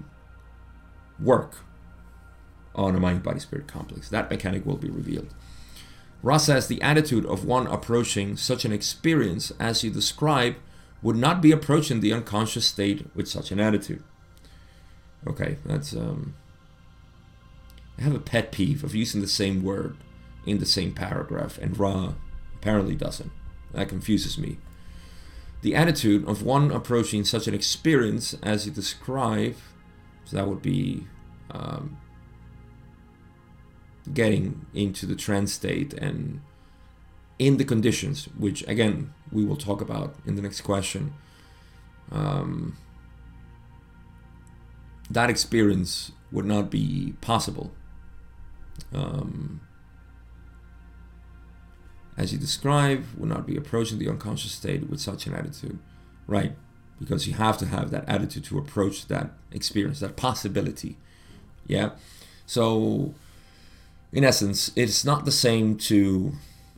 [1.22, 1.66] work
[2.74, 4.08] on a mind body spirit complex.
[4.08, 5.34] That mechanic will be revealed.
[6.22, 10.56] Ra says the attitude of one approaching such an experience as you describe
[11.04, 14.04] would not be approaching the unconscious state with such an attitude.
[15.28, 16.34] Okay, that's um
[18.00, 19.98] I have a pet peeve of using the same word
[20.46, 22.14] in the same paragraph, and Ra
[22.56, 23.32] apparently doesn't.
[23.74, 24.58] That confuses me.
[25.62, 29.56] The attitude of one approaching such an experience as you describe,
[30.26, 31.08] so that would be
[31.52, 31.98] um,
[34.14, 36.42] getting into the trance state and
[37.40, 41.14] in the conditions, which again we will talk about in the next question,
[42.12, 42.78] um,
[45.10, 47.72] that experience would not be possible.
[48.94, 49.62] Um,
[52.18, 55.80] as you describe, would not be approaching the unconscious state with such an attitude.
[56.26, 56.56] Right,
[57.00, 60.98] because you have to have that attitude to approach that experience, that possibility.
[61.68, 61.92] Yeah.
[62.46, 63.14] So,
[64.12, 66.34] in essence, it's not the same to,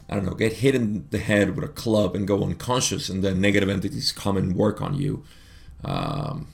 [0.08, 3.24] I don't know, get hit in the head with a club and go unconscious, and
[3.24, 5.24] then negative entities come and work on you.
[5.84, 6.48] Um,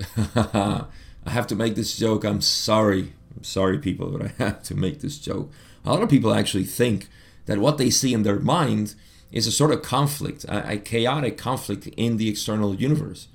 [0.36, 0.86] I
[1.26, 2.24] have to make this joke.
[2.24, 3.14] I'm sorry.
[3.36, 5.50] I'm sorry, people, but I have to make this joke.
[5.84, 7.08] A lot of people actually think
[7.46, 8.94] that what they see in their mind
[9.32, 13.28] is a sort of conflict, a, a chaotic conflict in the external universe.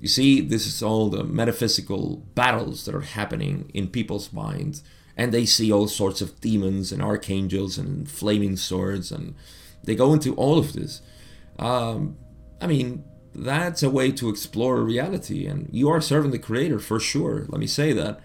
[0.00, 4.82] You see, this is all the metaphysical battles that are happening in people's minds,
[5.16, 9.34] and they see all sorts of demons and archangels and flaming swords, and
[9.82, 11.02] they go into all of this.
[11.58, 12.16] Um,
[12.60, 17.00] I mean, that's a way to explore reality, and you are serving the creator for
[17.00, 17.46] sure.
[17.48, 18.20] Let me say that.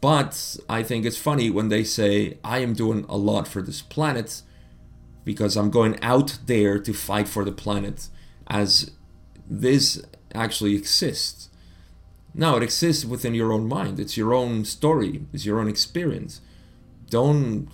[0.00, 3.82] But I think it's funny when they say, I am doing a lot for this
[3.82, 4.42] planet
[5.24, 8.08] because I'm going out there to fight for the planet,
[8.46, 8.92] as
[9.48, 10.02] this
[10.34, 11.49] actually exists.
[12.34, 16.40] Now, it exists within your own mind, it's your own story, it's your own experience.
[17.08, 17.68] Don't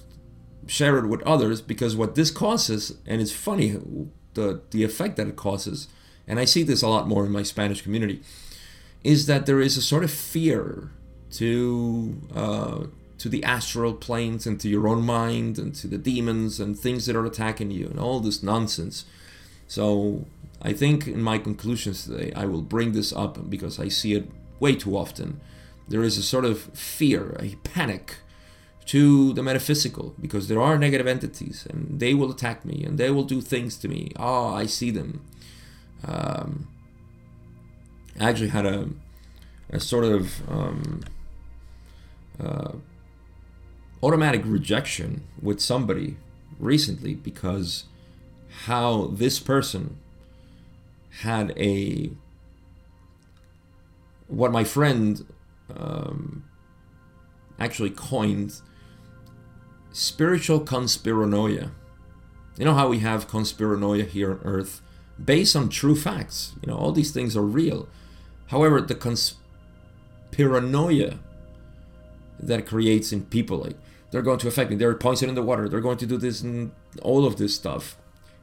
[0.67, 3.79] share it with others because what this causes, and it's funny
[4.35, 5.89] the, the effect that it causes,
[6.27, 8.23] and I see this a lot more in my Spanish community,
[9.05, 10.91] is that there is a sort of fear
[11.33, 12.85] to uh,
[13.19, 17.07] to the astral planes and to your own mind and to the demons and things
[17.07, 19.07] that are attacking you and all this nonsense.
[19.69, 20.27] So
[20.61, 24.29] I think in my conclusions today I will bring this up because I see it
[24.61, 25.41] way too often.
[25.89, 28.17] There is a sort of fear, a panic
[28.87, 33.11] to the metaphysical because there are negative entities and they will attack me and they
[33.11, 34.13] will do things to me.
[34.17, 35.25] Oh, I see them.
[36.05, 36.69] Um,
[38.19, 38.89] I actually had a,
[39.71, 41.03] a sort of um,
[42.41, 42.73] uh,
[44.03, 46.17] automatic rejection with somebody
[46.59, 47.85] recently because
[48.67, 49.97] how this person
[51.23, 52.11] had a
[54.29, 55.27] what my friend
[55.75, 56.45] um,
[57.59, 58.61] actually coined
[59.93, 61.73] spiritual conspiranoia.
[62.59, 64.81] You know how we have conspiranoia here on Earth
[65.23, 66.55] based on true facts.
[66.63, 67.87] You know, all these things are real.
[68.49, 71.19] However, the conspiranoia
[72.39, 73.59] that creates in people.
[73.59, 73.77] Like
[74.11, 74.77] they're going to affect me.
[74.77, 75.69] They're poison in the water.
[75.69, 77.99] They're going to do this and all of this stuff,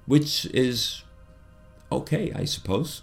[0.06, 1.04] which is
[1.91, 3.02] okay, I suppose,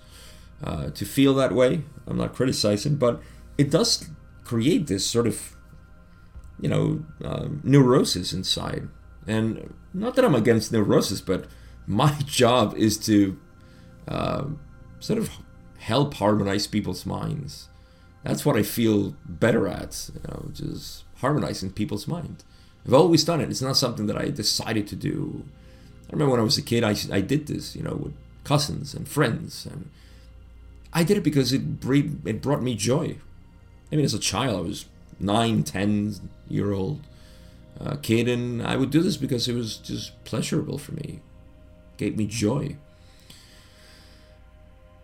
[0.63, 1.85] uh, to feel that way.
[2.07, 3.21] I'm not criticizing, but
[3.59, 4.09] it does
[4.45, 5.57] create this sort of,
[6.61, 8.89] you know, uh, neurosis inside.
[9.27, 11.47] And not that I'm against neurosis, but
[11.87, 13.39] my job is to
[14.09, 14.45] uh,
[14.99, 15.31] sort of
[15.79, 17.71] help harmonize people's minds
[18.23, 22.45] that's what I feel better at, you know, just harmonizing people's mind.
[22.87, 23.51] I've always done it.
[23.51, 25.45] It's not something that I decided to do.
[26.09, 28.95] I remember when I was a kid, I, I did this, you know, with cousins
[28.95, 29.91] and friends, and
[30.93, 33.17] I did it because it it brought me joy.
[33.93, 34.87] I mean, as a child, I was
[35.19, 36.15] nine, ten
[36.49, 37.01] year old
[37.81, 41.21] uh, kid, and I would do this because it was just pleasurable for me.
[41.93, 42.77] It gave me joy.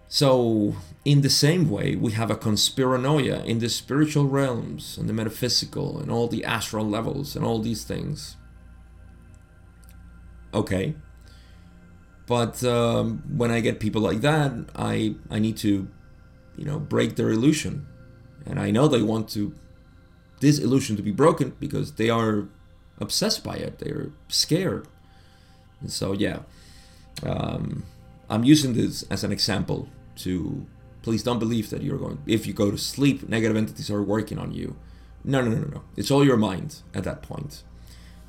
[0.09, 5.12] So, in the same way, we have a conspiranoia in the spiritual realms and the
[5.12, 8.37] metaphysical and all the astral levels and all these things.
[10.55, 10.94] Okay.
[12.27, 15.89] But um, when I get people like that, I, I need to,
[16.57, 17.87] you know, break their illusion.
[18.45, 19.55] And I know they want to
[20.41, 22.49] this illusion to be broken because they are
[23.01, 23.79] obsessed by it.
[23.79, 24.87] They're scared.
[25.81, 26.41] And so, yeah.
[27.23, 27.85] Um,
[28.29, 30.67] I'm using this as an example to
[31.03, 34.39] please don't believe that you're going if you go to sleep negative entities are working
[34.39, 34.77] on you
[35.25, 37.41] no no no no no it's all your mind at that point.
[37.41, 37.62] point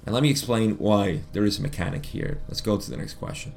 [0.05, 3.15] and let me explain why there is a mechanic here let's go to the next
[3.15, 3.54] question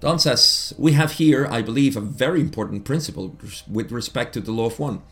[0.00, 3.36] Don says, We have here, I believe, a very important principle
[3.70, 5.02] with respect to the law of one.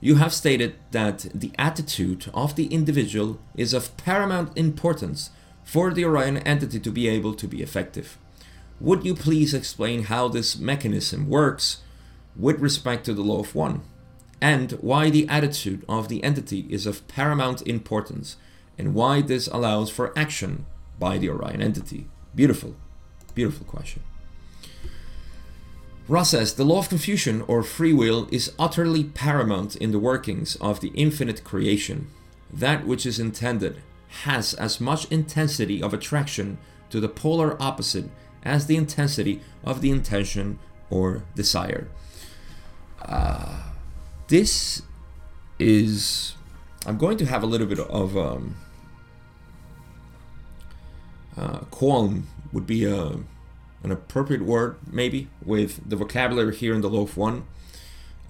[0.00, 5.30] You have stated that the attitude of the individual is of paramount importance
[5.62, 8.18] for the Orion entity to be able to be effective.
[8.80, 11.82] Would you please explain how this mechanism works
[12.36, 13.82] with respect to the law of one,
[14.40, 18.36] and why the attitude of the entity is of paramount importance,
[18.76, 20.66] and why this allows for action
[20.98, 22.08] by the Orion entity?
[22.34, 22.74] Beautiful,
[23.34, 24.02] beautiful question.
[26.06, 30.56] Ra says the law of confusion or free will is utterly paramount in the workings
[30.56, 32.08] of the infinite creation.
[32.52, 33.82] That which is intended
[34.22, 36.58] has as much intensity of attraction
[36.90, 38.10] to the polar opposite
[38.44, 40.58] as the intensity of the intention
[40.90, 41.88] or desire.
[43.00, 43.62] Uh,
[44.28, 44.82] this
[45.58, 46.34] is.
[46.86, 48.16] I'm going to have a little bit of.
[48.16, 48.56] Um,
[51.36, 53.18] uh, qualm would be a,
[53.84, 57.44] an appropriate word, maybe, with the vocabulary here in the of One.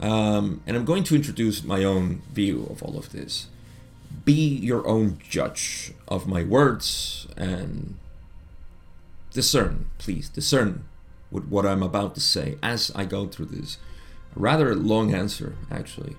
[0.01, 3.47] Um, and I'm going to introduce my own view of all of this.
[4.25, 7.97] Be your own judge of my words and
[9.33, 10.85] discern, please, discern
[11.31, 13.79] with what I'm about to say as I go through this.
[14.37, 16.17] A rather long answer, actually,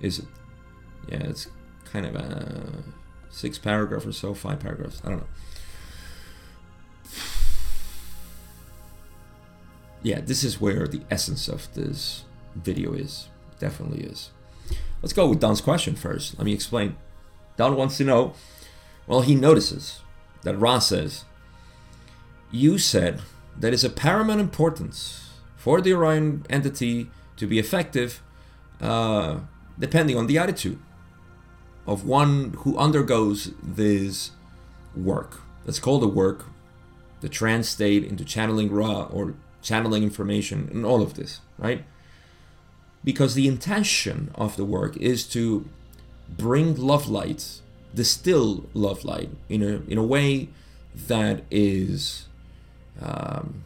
[0.00, 0.26] is it?
[1.08, 1.48] Yeah, it's
[1.84, 2.84] kind of a
[3.30, 5.02] six paragraph or so, five paragraphs.
[5.04, 5.28] I don't know.
[10.06, 12.22] Yeah, this is where the essence of this
[12.54, 13.26] video is.
[13.58, 14.30] Definitely is.
[15.02, 16.38] Let's go with Don's question first.
[16.38, 16.94] Let me explain.
[17.56, 18.34] Don wants to know
[19.08, 20.02] well, he notices
[20.42, 21.24] that Ra says,
[22.52, 23.20] You said
[23.58, 28.22] that it's a paramount importance for the Orion entity to be effective,
[28.80, 29.40] uh,
[29.76, 30.78] depending on the attitude
[31.84, 34.30] of one who undergoes this
[34.94, 35.40] work.
[35.64, 36.44] Let's call the work
[37.22, 39.34] the trance state into channeling Ra or
[39.68, 41.80] channeling information and all of this, right?
[43.06, 45.66] because the intention of the work is to
[46.28, 47.60] bring love light,
[47.94, 50.48] distill love light in a in a way
[50.92, 52.26] that is
[53.00, 53.62] um,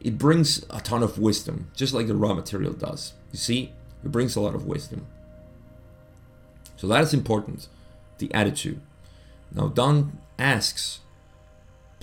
[0.00, 3.12] it brings a ton of wisdom, just like the Ra material does.
[3.30, 3.72] You see,
[4.04, 5.06] it brings a lot of wisdom.
[6.76, 7.68] So that is important,
[8.18, 8.80] the attitude.
[9.52, 10.98] Now, Don asks,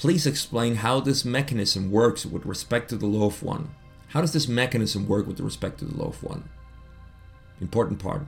[0.02, 3.70] please explain how this mechanism works with respect to the of one.
[4.08, 6.50] How does this mechanism work with respect to the of one?
[7.62, 8.24] Important part.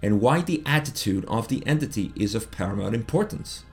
[0.00, 3.64] And why the attitude of the entity is of paramount importance.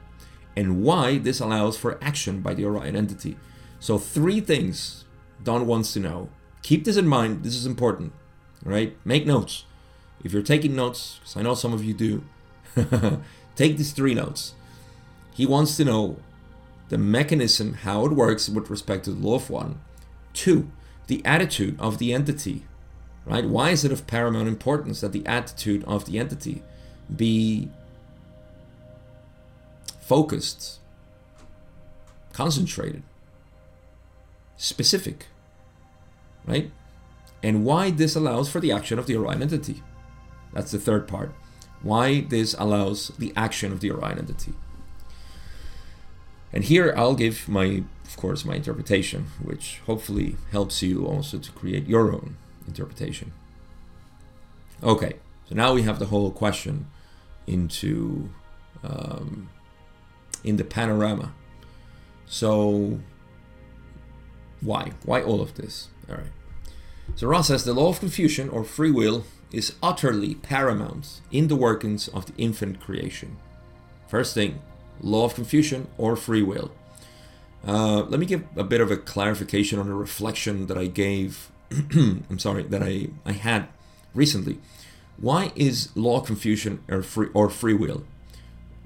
[0.56, 3.38] And why this allows for action by the Orion entity.
[3.80, 5.06] So, three things
[5.44, 6.30] Don wants to know.
[6.64, 7.44] Keep this in mind.
[7.44, 8.14] This is important.
[8.66, 8.98] Right?
[9.06, 9.66] Make notes.
[10.24, 12.24] If you're taking notes, because I know some of you do,
[13.56, 14.56] take these three notes.
[15.36, 16.18] He wants to know
[16.92, 19.80] the mechanism, how it works with respect to the law of one.
[20.34, 20.70] Two,
[21.08, 22.66] the attitude of the entity,
[23.26, 23.46] right?
[23.46, 26.62] Why is it of paramount importance that the attitude of the entity
[27.16, 27.70] be
[30.02, 30.80] focused,
[32.34, 33.04] concentrated,
[34.58, 35.28] specific,
[36.46, 36.72] right?
[37.42, 39.82] And why this allows for the action of the Orion entity.
[40.52, 41.34] That's the third part.
[41.82, 44.52] Why this allows the action of the Orion entity.
[46.54, 51.52] And here I'll give my of course, my interpretation, which hopefully helps you also to
[51.54, 52.36] create your own
[52.68, 53.32] interpretation.
[54.84, 55.14] Okay,
[55.48, 56.88] so now we have the whole question
[57.48, 58.30] into
[58.84, 59.50] um,
[60.44, 61.32] in the panorama.
[62.26, 63.00] So
[64.60, 64.92] why?
[65.06, 65.88] Why all of this?
[66.10, 66.34] All right.
[67.16, 69.24] So Ra says the law of confusion or free will
[69.54, 73.38] is utterly paramount in the workings of the infinite creation.
[74.10, 74.62] First thing,
[75.02, 76.72] law of confusion or free will.
[77.68, 81.52] Uh, let me give a bit of a clarification on a reflection that I gave.
[81.72, 83.68] I'm sorry that I I had
[84.14, 84.58] recently.
[85.18, 88.04] Why is law of confusion or free or free will?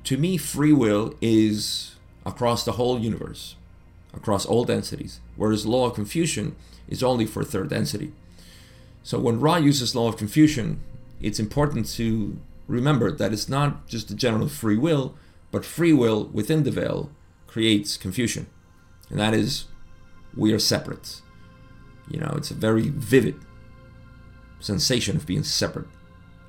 [0.06, 1.96] To me, free will is
[2.26, 3.56] across the whole universe,
[4.14, 6.56] across all densities, whereas law of confusion
[6.88, 8.12] is only for third density.
[9.04, 10.80] So when Ra uses law of confusion,
[11.22, 12.38] it's important to
[12.68, 15.16] remember that it's not just the general free will,
[15.52, 17.12] but free will within the veil
[17.48, 18.48] creates confusion
[19.10, 19.66] and that is
[20.36, 21.22] we are separate.
[22.10, 23.36] You know, it's a very vivid
[24.60, 25.88] sensation of being separate.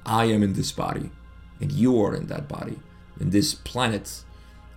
[0.05, 1.11] I am in this body,
[1.61, 2.79] and you are in that body,
[3.19, 4.23] and this planet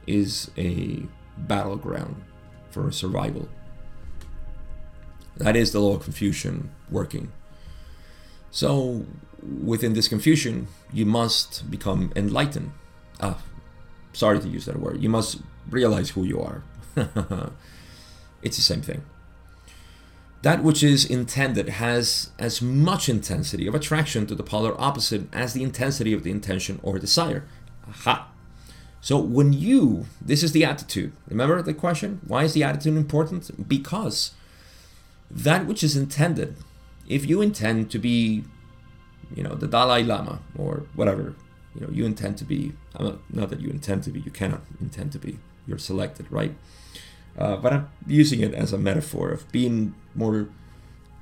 [0.07, 1.03] is a
[1.37, 2.23] battleground
[2.71, 3.49] for survival.
[5.37, 7.31] That is the law of confusion working.
[8.51, 9.05] So,
[9.63, 12.71] within this confusion, you must become enlightened.
[13.21, 13.41] Ah,
[14.13, 15.01] sorry to use that word.
[15.01, 15.39] You must
[15.69, 16.63] realize who you are.
[18.41, 19.03] it's the same thing.
[20.41, 25.53] That which is intended has as much intensity of attraction to the polar opposite as
[25.53, 27.45] the intensity of the intention or desire.
[27.89, 28.29] Aha.
[29.01, 31.11] So when you, this is the attitude.
[31.27, 32.21] Remember the question?
[32.25, 33.67] Why is the attitude important?
[33.67, 34.31] Because
[35.29, 36.55] that which is intended,
[37.07, 38.43] if you intend to be,
[39.33, 41.35] you know, the Dalai Lama or whatever,
[41.75, 44.61] you know, you intend to be, not, not that you intend to be, you cannot
[44.81, 46.55] intend to be, you're selected, right?
[47.37, 50.49] Uh, but I'm using it as a metaphor of being more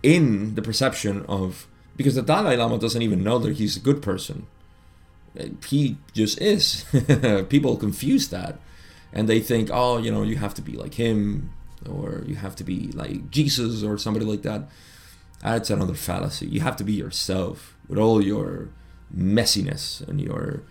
[0.02, 4.02] in the perception of because the Dalai Lama doesn't even know that he's a good
[4.02, 4.48] person.
[5.68, 6.86] He just is.
[7.50, 8.60] People confuse that
[9.12, 11.52] and they think, oh, you know, you have to be like him
[11.90, 14.70] or you have to be like Jesus or somebody like that.
[15.42, 16.48] That's another fallacy.
[16.48, 18.70] You have to be yourself with all your
[19.16, 20.64] messiness and your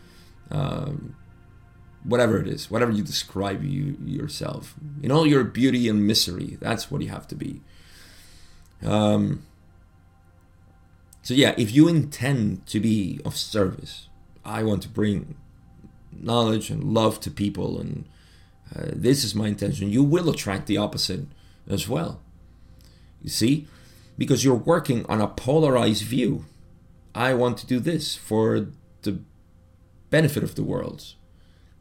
[0.51, 1.17] um,
[2.05, 6.57] whatever it is, whatever you describe you yourself, in all your beauty and misery.
[6.61, 7.63] That's what you have to be.
[8.85, 9.43] Um,
[11.23, 14.09] so yeah, if you intend to be of service,
[14.45, 15.35] I want to bring
[16.13, 18.05] knowledge and love to people, and
[18.75, 19.91] uh, this is my intention.
[19.91, 21.27] You will attract the opposite
[21.69, 22.21] as well.
[23.23, 23.67] You see,
[24.17, 26.45] because you're working on a polarized view.
[27.17, 28.69] I want to do this for
[29.01, 29.21] the
[30.11, 31.15] benefit of the world.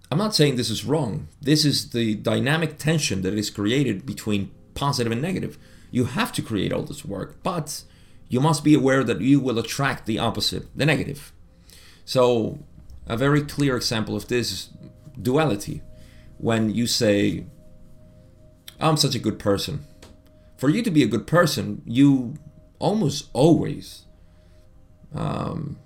[0.09, 1.27] I'm not saying this is wrong.
[1.41, 5.57] This is the dynamic tension that is created between positive and negative.
[5.91, 7.83] You have to create all this work, but
[8.29, 11.33] you must be aware that you will attract the opposite, the negative.
[12.05, 12.59] So,
[13.05, 14.69] a very clear example of this is
[15.21, 15.81] duality.
[16.37, 17.45] When you say,
[18.79, 19.85] I'm such a good person.
[20.57, 22.35] For you to be a good person, you
[22.79, 24.04] almost always
[25.15, 25.77] um,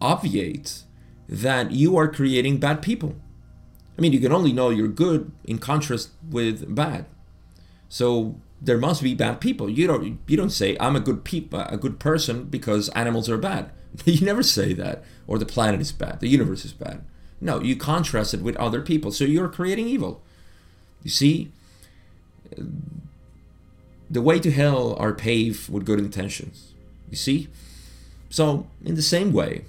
[0.00, 0.82] obviate
[1.28, 3.16] that you are creating bad people.
[3.96, 7.06] I mean, you can only know you're good in contrast with bad.
[7.88, 9.68] So there must be bad people.
[9.68, 13.38] You don't you don't say I'm a good peop- a good person because animals are
[13.38, 13.70] bad.
[14.04, 17.04] you never say that or the planet is bad, the universe is bad.
[17.40, 19.12] No, you contrast it with other people.
[19.12, 20.22] So you're creating evil.
[21.02, 21.52] You see
[24.10, 26.72] the way to hell are paved with good intentions.
[27.08, 27.48] You see?
[28.30, 29.64] So in the same way,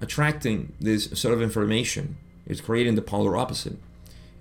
[0.00, 3.78] attracting this sort of information is creating the polar opposite.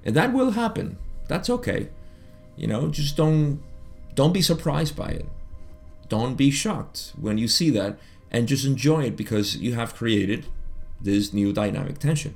[0.04, 0.98] And that will happen.
[1.28, 1.90] That's okay.
[2.58, 3.62] You know, just don't
[4.16, 5.26] don't be surprised by it.
[6.10, 7.98] Don't be shocked when you see that
[8.30, 10.46] and just enjoy it because you have created
[11.00, 12.36] this new dynamic tension.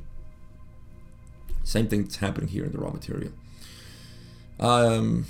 [1.64, 3.32] Same thing that's happening here in the Ra material.
[4.60, 5.26] Um,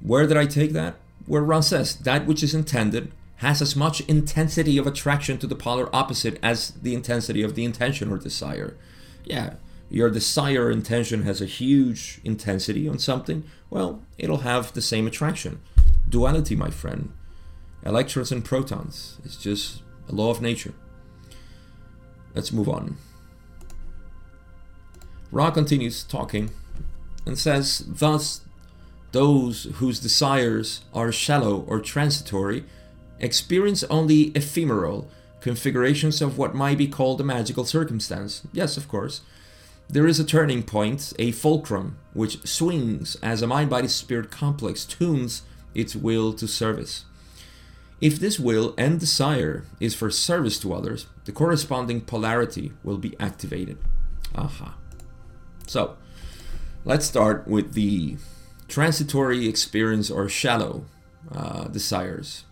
[0.00, 0.96] where did I take that?
[1.26, 5.54] Where Ra says that which is intended has as much intensity of attraction to the
[5.54, 8.76] polar opposite as the intensity of the intention or desire.
[9.24, 9.54] Yeah,
[9.88, 15.06] your desire or intention has a huge intensity on something, well, it'll have the same
[15.06, 15.58] attraction.
[16.06, 17.12] Duality, my friend.
[17.82, 19.16] Electrons and protons.
[19.24, 20.74] It's just a law of nature.
[22.34, 22.98] Let's move on.
[25.32, 26.50] Ra continues talking
[27.24, 28.42] and says, Thus,
[29.12, 32.64] those whose desires are shallow or transitory
[33.20, 35.08] experience only ephemeral
[35.40, 38.42] configurations of what might be called a magical circumstance.
[38.52, 39.22] Yes, of course.
[39.88, 44.84] There is a turning point, a fulcrum, which swings as a mind body spirit complex
[44.84, 45.42] tunes
[45.74, 47.04] its will to service.
[48.00, 53.14] If this will and desire is for service to others, the corresponding polarity will be
[53.20, 53.78] activated.
[54.34, 54.76] Aha.
[55.66, 55.96] So,
[56.84, 58.16] let's start with the
[58.68, 60.84] transitory experience or shallow
[61.32, 62.44] uh, desires.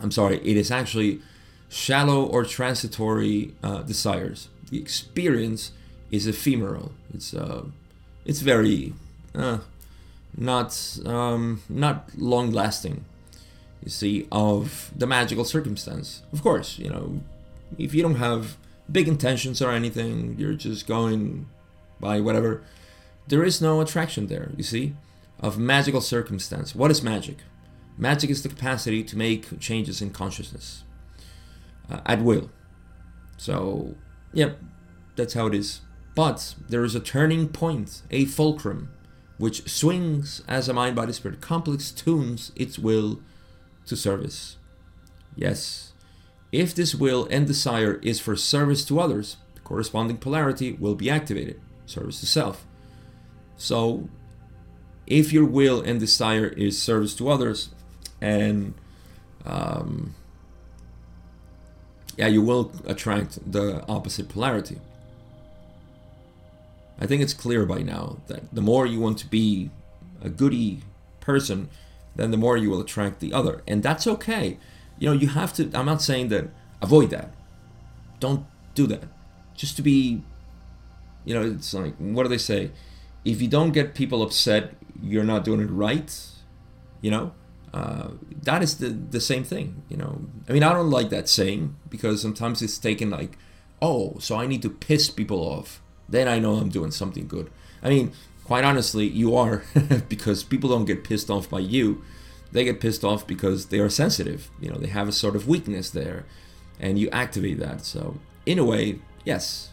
[0.00, 1.20] I'm sorry, it is actually
[1.68, 4.48] shallow or transitory uh, desires.
[4.70, 5.72] The experience
[6.10, 6.92] is ephemeral.
[7.14, 7.64] It's uh,
[8.24, 8.94] it's very
[9.34, 9.58] uh,
[10.36, 13.04] not um, not long lasting.
[13.82, 16.22] You see, of the magical circumstance.
[16.32, 17.20] Of course, you know,
[17.78, 18.56] if you don't have
[18.90, 21.46] big intentions or anything, you're just going
[21.98, 22.62] by whatever.
[23.28, 24.50] There is no attraction there.
[24.56, 24.94] You see,
[25.40, 26.74] of magical circumstance.
[26.74, 27.38] What is magic?
[28.00, 30.84] Magic is the capacity to make changes in consciousness
[31.90, 32.50] uh, at will.
[33.36, 33.94] So,
[34.32, 34.58] yep,
[35.16, 35.82] that's how it is.
[36.14, 38.88] But there is a turning point, a fulcrum,
[39.36, 43.20] which swings as a mind body spirit complex tunes its will
[43.84, 44.56] to service.
[45.36, 45.92] Yes,
[46.52, 51.10] if this will and desire is for service to others, the corresponding polarity will be
[51.10, 52.66] activated service to self.
[53.58, 54.08] So,
[55.06, 57.74] if your will and desire is service to others,
[58.20, 58.74] and
[59.46, 60.14] um,
[62.16, 64.78] yeah, you will attract the opposite polarity.
[67.00, 69.70] I think it's clear by now that the more you want to be
[70.22, 70.82] a goody
[71.20, 71.70] person,
[72.16, 73.62] then the more you will attract the other.
[73.66, 74.58] And that's okay.
[74.98, 76.50] You know, you have to, I'm not saying that
[76.82, 77.32] avoid that.
[78.18, 78.44] Don't
[78.74, 79.04] do that.
[79.54, 80.22] Just to be,
[81.24, 82.70] you know, it's like, what do they say?
[83.24, 86.14] If you don't get people upset, you're not doing it right,
[87.00, 87.32] you know?
[87.72, 88.08] Uh,
[88.42, 90.22] that is the the same thing you know.
[90.48, 93.38] I mean i don't like that saying because sometimes it's taken like
[93.80, 95.80] oh so i need to piss people off.
[96.08, 97.50] Then i know i'm doing something good.
[97.82, 98.12] I mean
[98.44, 99.62] quite honestly you are
[100.08, 102.02] because people don't get pissed off by you.
[102.52, 105.46] They get pissed off because they are sensitive you know they have a sort of
[105.46, 106.24] weakness there
[106.80, 107.84] and you activate that.
[107.84, 108.16] So
[108.46, 109.70] in a way, yes,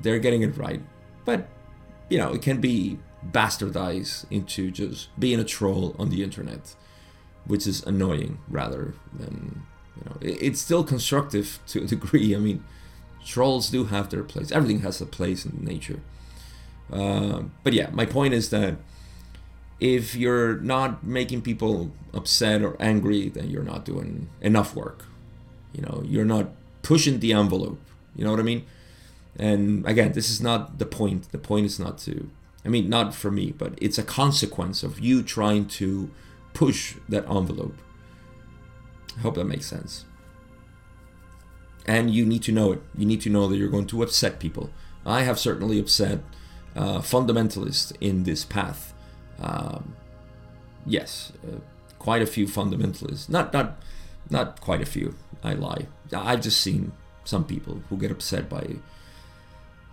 [0.00, 0.80] they're getting it right.
[1.24, 1.48] But,
[2.08, 2.98] you know, it can be
[3.32, 6.74] bastardized into just being a troll on the internet,
[7.46, 9.62] which is annoying rather than,
[9.96, 12.34] you know, it's still constructive to a degree.
[12.34, 12.64] I mean,
[13.24, 14.50] trolls do have their place.
[14.52, 16.00] Everything has a place in nature.
[16.92, 18.76] Uh, but yeah, my point is that
[19.78, 25.06] if you're not making people upset or angry, then you're not doing enough work.
[25.72, 26.48] You know, you're not
[26.82, 27.80] pushing the envelope.
[28.14, 28.66] You know what I mean?
[29.38, 31.32] And again, this is not the point.
[31.32, 32.28] The point is not to,
[32.64, 36.10] I mean, not for me, but it's a consequence of you trying to
[36.52, 37.76] push that envelope.
[39.16, 40.04] I hope that makes sense.
[41.86, 42.82] And you need to know it.
[42.96, 44.70] You need to know that you're going to upset people.
[45.04, 46.20] I have certainly upset
[46.76, 48.92] uh, fundamentalists in this path.
[49.40, 49.96] Um,
[50.86, 51.60] yes, uh,
[51.98, 53.28] quite a few fundamentalists.
[53.28, 53.82] Not not
[54.28, 55.14] not quite a few.
[55.42, 55.86] I lie.
[56.12, 56.92] I've just seen
[57.24, 58.76] some people who get upset by,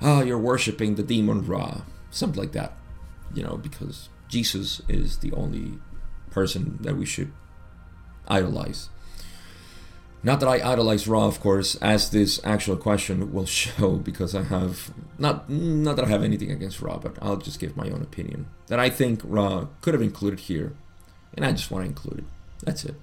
[0.02, 1.82] oh, you're worshiping the demon Ra,
[2.12, 2.74] something like that.
[3.34, 5.80] You know, because Jesus is the only
[6.40, 7.32] person that we should
[8.28, 8.90] idolize.
[10.22, 14.44] Not that I idolize Ra, of course, as this actual question will show, because I
[14.44, 18.02] have not not that I have anything against Ra, but I'll just give my own
[18.10, 20.70] opinion that I think Ra could have included here,
[21.34, 22.30] and I just want to include it.
[22.66, 22.96] That's it.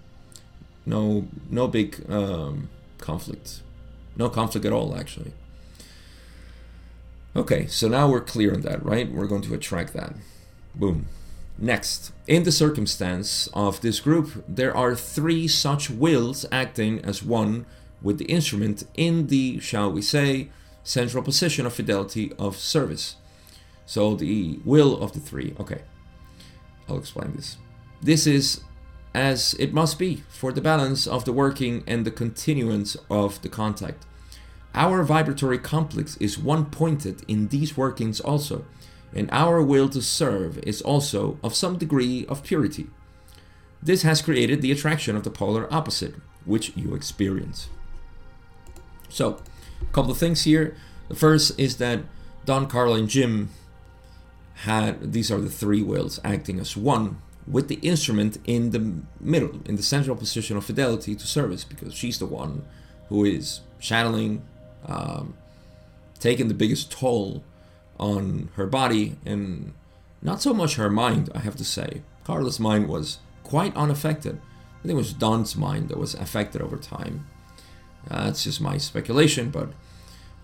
[0.87, 2.69] No, no big um,
[2.99, 3.63] conflict,
[4.17, 5.33] no conflict at all, actually.
[7.35, 9.11] Okay, so now we're clear on that, right?
[9.11, 10.13] We're going to attract that.
[10.75, 11.07] Boom.
[11.59, 17.67] Next, in the circumstance of this group, there are three such wills acting as one
[18.01, 20.49] with the instrument in the, shall we say,
[20.83, 23.17] central position of fidelity of service.
[23.87, 25.55] So the will of the three.
[25.61, 25.83] Okay,
[26.89, 27.59] I'll explain this.
[28.01, 28.63] This is
[29.15, 33.49] as it must be for the balance of the working and the continuance of the
[33.49, 34.07] contact.
[34.75, 38.65] Our vibratory complex is one pointed in these workings also
[39.15, 42.89] and our will to serve is also of some degree of purity.
[43.83, 47.69] This has created the attraction of the polar opposite, which you experience.
[49.09, 49.41] So,
[49.81, 50.77] a couple of things here.
[51.09, 52.01] The first is that
[52.45, 53.51] Don, Carla, and Jim
[54.55, 59.61] had these are the three wills acting as one with the instrument in the middle,
[59.67, 62.65] in the central position of fidelity to service, because she's the one
[63.09, 64.43] who is channeling,
[64.87, 65.35] um,
[66.19, 67.45] taking the biggest toll
[67.99, 69.73] on her body and
[70.23, 72.03] not so much her mind, I have to say.
[72.25, 74.41] Carla's mind was quite unaffected.
[74.79, 77.27] I think it was Don's mind that was affected over time.
[78.11, 79.71] Uh, that's just my speculation, but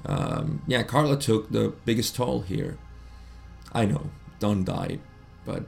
[0.06, 2.78] um, yeah, Carla took the biggest toll here.
[3.72, 5.00] I know Don died,
[5.44, 5.64] but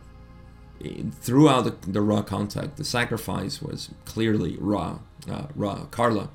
[1.21, 4.99] throughout the, the Ra contact, the sacrifice was clearly Ra,
[5.31, 6.31] uh, Ra, Carla,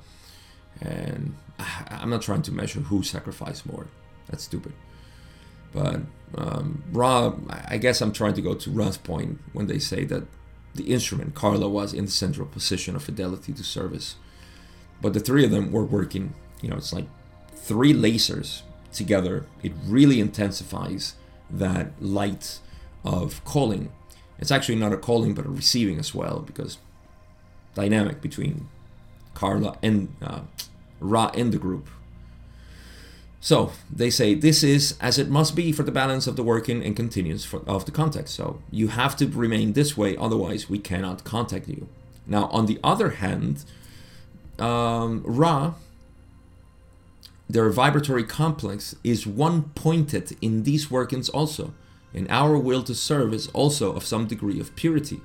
[0.80, 1.36] and
[1.90, 3.88] I'm not trying to measure who sacrificed more.
[4.28, 4.72] That's stupid.
[5.72, 6.00] But
[6.34, 7.34] um, Ra,
[7.66, 10.24] I guess I'm trying to go to Ra's point when they say that
[10.74, 14.16] the instrument, Carla, was in the central position of fidelity to service.
[15.00, 17.06] But the three of them were working, you know, it's like
[17.54, 18.62] three lasers
[18.92, 19.46] together.
[19.62, 21.14] It really intensifies
[21.50, 22.60] that light
[23.04, 23.92] of calling.
[24.38, 26.78] It's actually not a calling, but a receiving as well, because
[27.74, 28.68] dynamic between
[29.34, 30.40] Carla and uh,
[31.00, 31.88] Ra in the group
[33.40, 36.82] so they say this is as it must be for the balance of the working
[36.82, 38.34] and continuance for, of the context.
[38.34, 41.88] So you have to remain this way, otherwise we cannot contact you.
[42.26, 43.64] Now, on the other hand,
[44.58, 45.74] um, Ra,
[47.48, 51.72] their vibratory complex is one pointed in these workings also,
[52.12, 55.20] and our will to serve is also of some degree of purity.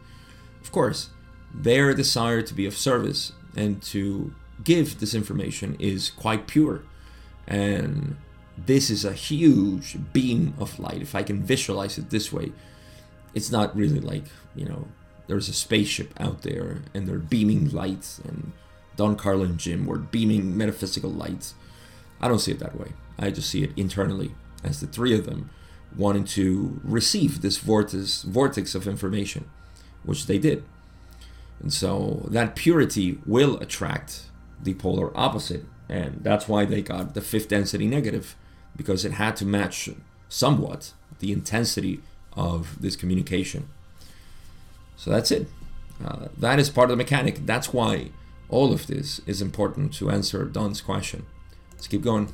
[0.62, 1.10] Of course,
[1.54, 4.34] their desire to be of service and to
[4.64, 6.84] give this information is quite pure
[7.48, 8.16] and
[8.58, 11.02] this is a huge beam of light.
[11.02, 12.52] If i can visualize it this way
[13.34, 14.26] it's not really like
[14.56, 14.88] you know
[15.28, 18.52] there's a spaceship out there and they're beaming lights and
[18.96, 21.56] don carla and jim were beaming metaphysical lights.
[22.22, 22.90] I don't see it that way.
[23.18, 24.34] I just see it internally
[24.64, 25.50] as the three of them
[25.96, 29.50] wanting to receive this vortex vortex of information
[30.04, 30.64] which they did.
[31.62, 34.26] And so that purity will attract
[34.62, 38.36] the polar opposite and that's why they got the fifth density negative
[38.76, 39.88] because it had to match
[40.28, 42.02] somewhat the intensity
[42.36, 43.70] of this communication.
[44.96, 45.48] So that's it.
[46.04, 47.46] Uh, that is part of the mechanic.
[47.46, 48.10] That's why
[48.50, 51.28] all of this is important to answer Don's question.
[51.74, 52.34] Let's keep going.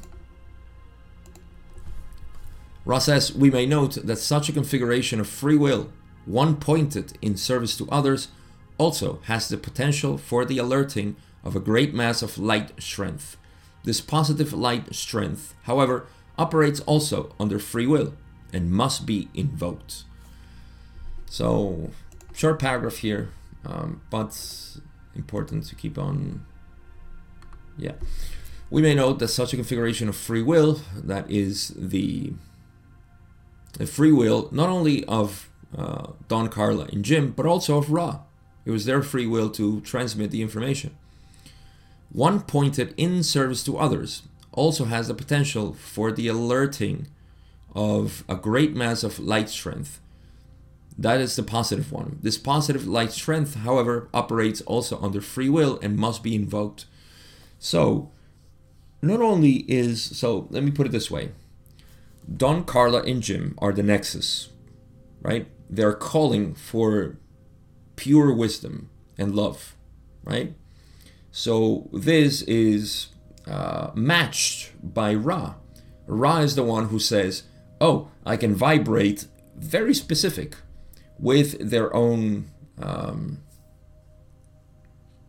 [2.85, 5.91] Ra says, we may note that such a configuration of free will,
[6.25, 8.29] one pointed in service to others,
[8.77, 13.35] also has the potential for the alerting of a great mass of light strength
[13.83, 16.07] This positive light strength, however,
[16.37, 18.13] operates also under free will
[18.51, 20.03] and must be invoked.
[21.25, 21.91] So,
[22.33, 23.29] short paragraph here,
[23.65, 24.79] um, but
[25.15, 26.45] important to keep on.
[27.77, 27.93] Yeah.
[28.69, 32.33] We may note that such a configuration of free will, that is the,
[33.73, 38.21] the free will not only of uh, Don Carla and Jim, but also of Ra.
[38.65, 40.95] It was their free will to transmit the information.
[42.11, 47.07] One pointed in service to others also has the potential for the alerting
[47.75, 50.01] of a great mass of light strength.
[50.97, 52.19] That is the positive one.
[52.21, 56.85] This positive light strength, however, operates also under free will and must be invoked.
[57.59, 58.11] So,
[59.01, 61.31] not only is, so let me put it this way
[62.35, 64.49] Don, Carla, and Jim are the nexus,
[65.21, 65.47] right?
[65.69, 67.17] They're calling for
[67.95, 69.75] pure wisdom and love,
[70.23, 70.53] right?
[71.31, 73.09] So this is
[73.47, 75.55] uh, matched by Ra.
[76.07, 77.43] Ra is the one who says,
[77.79, 80.55] "Oh, I can vibrate very specific
[81.19, 82.49] with their own
[82.81, 83.39] um,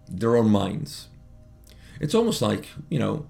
[0.08, 1.08] their own minds."
[2.00, 3.26] It's almost like you know.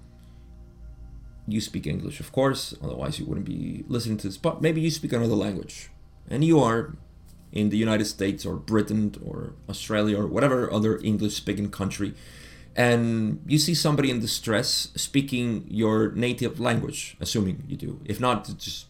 [1.48, 4.36] You speak English, of course, otherwise you wouldn't be listening to this.
[4.36, 5.90] But maybe you speak another language,
[6.28, 6.94] and you are
[7.50, 12.14] in the United States or Britain or Australia or whatever other English speaking country
[12.76, 18.00] and you see somebody in distress speaking your native language, assuming you do.
[18.04, 18.86] If not, just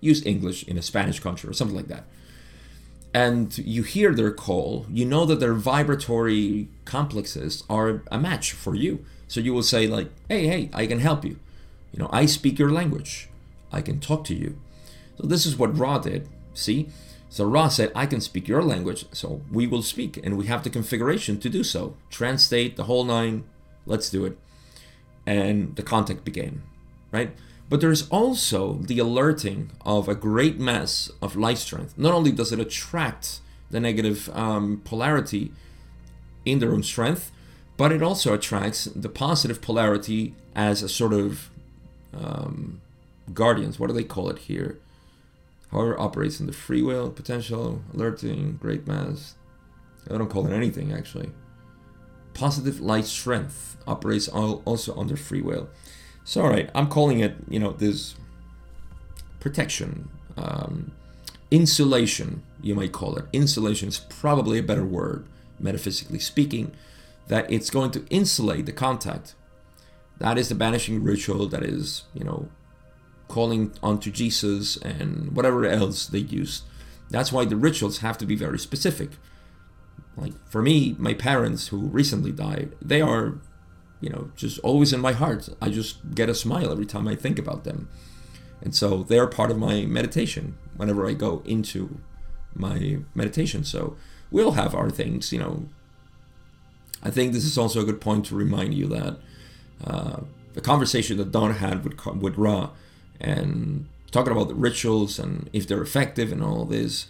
[0.00, 2.04] use English in a Spanish country or something like that.
[3.14, 8.74] And you hear their call, you know that their vibratory complexes are a match for
[8.74, 9.04] you.
[9.26, 11.38] So you will say, like, hey, hey, I can help you.
[11.92, 13.28] You know, I speak your language.
[13.72, 14.58] I can talk to you.
[15.16, 16.28] So this is what Ra did.
[16.54, 16.88] See?
[17.30, 20.64] So Ra said, I can speak your language, so we will speak, and we have
[20.64, 21.94] the configuration to do so.
[22.10, 23.44] Translate the whole nine,
[23.86, 24.38] let's do it.
[25.26, 26.62] And the contact began,
[27.12, 27.32] right?
[27.68, 31.98] But there's also the alerting of a great mass of life strength.
[31.98, 35.52] Not only does it attract the negative um, polarity
[36.46, 37.30] in their own strength,
[37.76, 41.50] but it also attracts the positive polarity as a sort of
[42.14, 42.80] um,
[43.34, 43.78] guardians.
[43.78, 44.78] What do they call it here?
[45.70, 49.34] However, operates in the free will, potential, alerting, great mass.
[50.10, 51.30] I don't call it anything actually.
[52.32, 55.68] Positive light strength operates also under free will.
[56.24, 58.14] So, all right, I'm calling it, you know, this
[59.40, 60.92] protection, um,
[61.50, 63.24] insulation, you might call it.
[63.32, 65.26] Insulation is probably a better word,
[65.58, 66.72] metaphysically speaking,
[67.28, 69.34] that it's going to insulate the contact.
[70.18, 72.48] That is the banishing ritual that is, you know,
[73.28, 76.64] calling onto Jesus and whatever else they used.
[77.10, 79.10] That's why the rituals have to be very specific.
[80.16, 83.38] Like for me, my parents who recently died, they are,
[84.00, 85.48] you know, just always in my heart.
[85.62, 87.88] I just get a smile every time I think about them.
[88.60, 92.00] And so they're part of my meditation whenever I go into
[92.54, 93.62] my meditation.
[93.64, 93.96] So
[94.30, 95.68] we'll have our things, you know.
[97.02, 99.18] I think this is also a good point to remind you that
[99.84, 100.20] uh,
[100.54, 102.70] the conversation that Don had with, with Ra
[103.20, 107.06] and talking about the rituals and if they're effective and all this.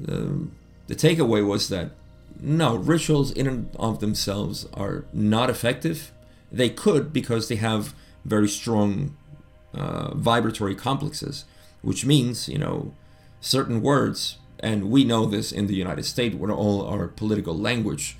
[0.00, 0.48] The,
[0.86, 1.92] the takeaway was that
[2.40, 6.10] no, rituals in and of themselves are not effective.
[6.50, 7.94] They could because they have
[8.24, 9.16] very strong
[9.72, 11.44] uh, vibratory complexes,
[11.82, 12.94] which means, you know,
[13.40, 18.16] certain words, and we know this in the United States, where all our political language,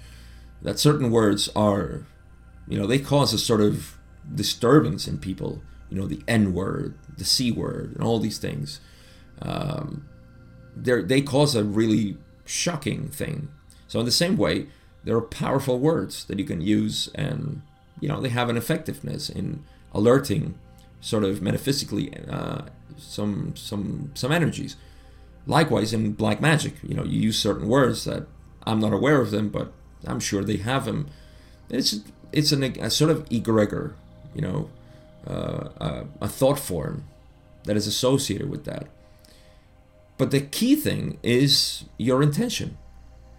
[0.62, 2.06] that certain words are,
[2.68, 3.98] you know, they cause a sort of
[4.34, 5.60] disturbance in people
[5.94, 8.80] you know, the N word, the C word, and all these things.
[9.40, 10.08] Um,
[10.76, 13.48] they cause a really shocking thing.
[13.88, 14.66] So in the same way,
[15.04, 17.62] there are powerful words that you can use, and
[18.00, 20.58] you know they have an effectiveness in alerting,
[21.00, 22.62] sort of metaphysically, uh,
[22.96, 24.76] some some some energies.
[25.46, 28.26] Likewise, in black magic, you know, you use certain words that
[28.66, 29.72] I'm not aware of them, but
[30.06, 31.08] I'm sure they have them.
[31.68, 32.00] It's
[32.32, 33.92] it's an, a sort of egregor,
[34.34, 34.70] you know,
[35.26, 37.04] uh, a, thought form
[37.64, 38.88] that is associated with that.
[40.18, 42.76] But the key thing is your intention.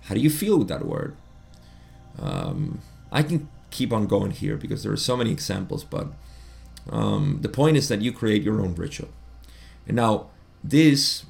[0.03, 1.15] How do you feel with that word?
[2.19, 2.79] Um,
[3.11, 6.07] I can keep on going here because there are so many examples, but
[6.89, 9.09] um, the point is that you create your own ritual.
[9.88, 10.27] And now,
[10.63, 11.25] this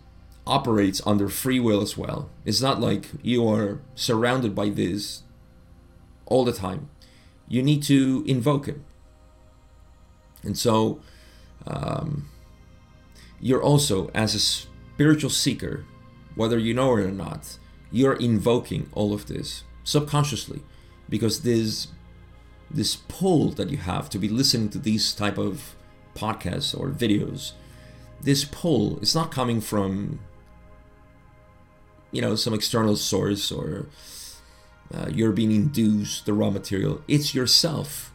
[0.47, 2.29] operates under free will as well.
[2.45, 5.23] It's not like you are surrounded by this
[6.25, 6.89] all the time.
[7.47, 8.79] You need to invoke it.
[10.45, 11.01] And so,
[11.67, 12.29] um,
[13.39, 15.85] you're also, as a spiritual seeker,
[16.35, 17.57] whether you know it or not,
[17.91, 20.61] you're invoking all of this subconsciously
[21.07, 21.87] because this
[22.71, 25.75] this pull that you have to be listening to these type of
[26.15, 27.51] podcasts or videos,
[28.21, 30.19] this pull is not coming from
[32.11, 33.87] you know some external source or
[34.93, 37.01] uh, you're being induced the Ra material.
[37.07, 38.11] It's yourself.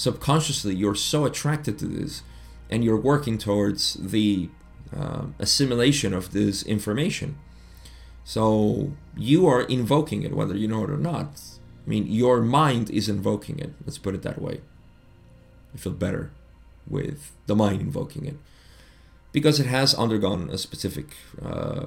[0.00, 2.22] Subconsciously, you're so attracted to this,
[2.70, 4.48] and you're working towards the
[4.96, 7.36] uh, assimilation of this information.
[8.24, 11.42] So you are invoking it, whether you know it or not.
[11.84, 13.74] I mean, your mind is invoking it.
[13.84, 14.62] Let's put it that way.
[15.74, 16.30] You feel better
[16.88, 18.38] with the mind invoking it
[19.32, 21.08] because it has undergone a specific
[21.44, 21.84] uh,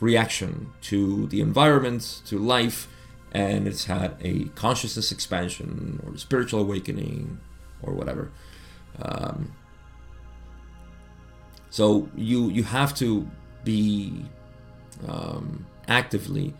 [0.00, 2.88] reaction to the environment, to life,
[3.30, 7.38] and it's had a consciousness expansion or spiritual awakening
[7.82, 8.30] or whatever.
[9.00, 9.52] Um,
[11.70, 13.28] so you you have to
[13.64, 14.26] be
[15.08, 16.54] um, actively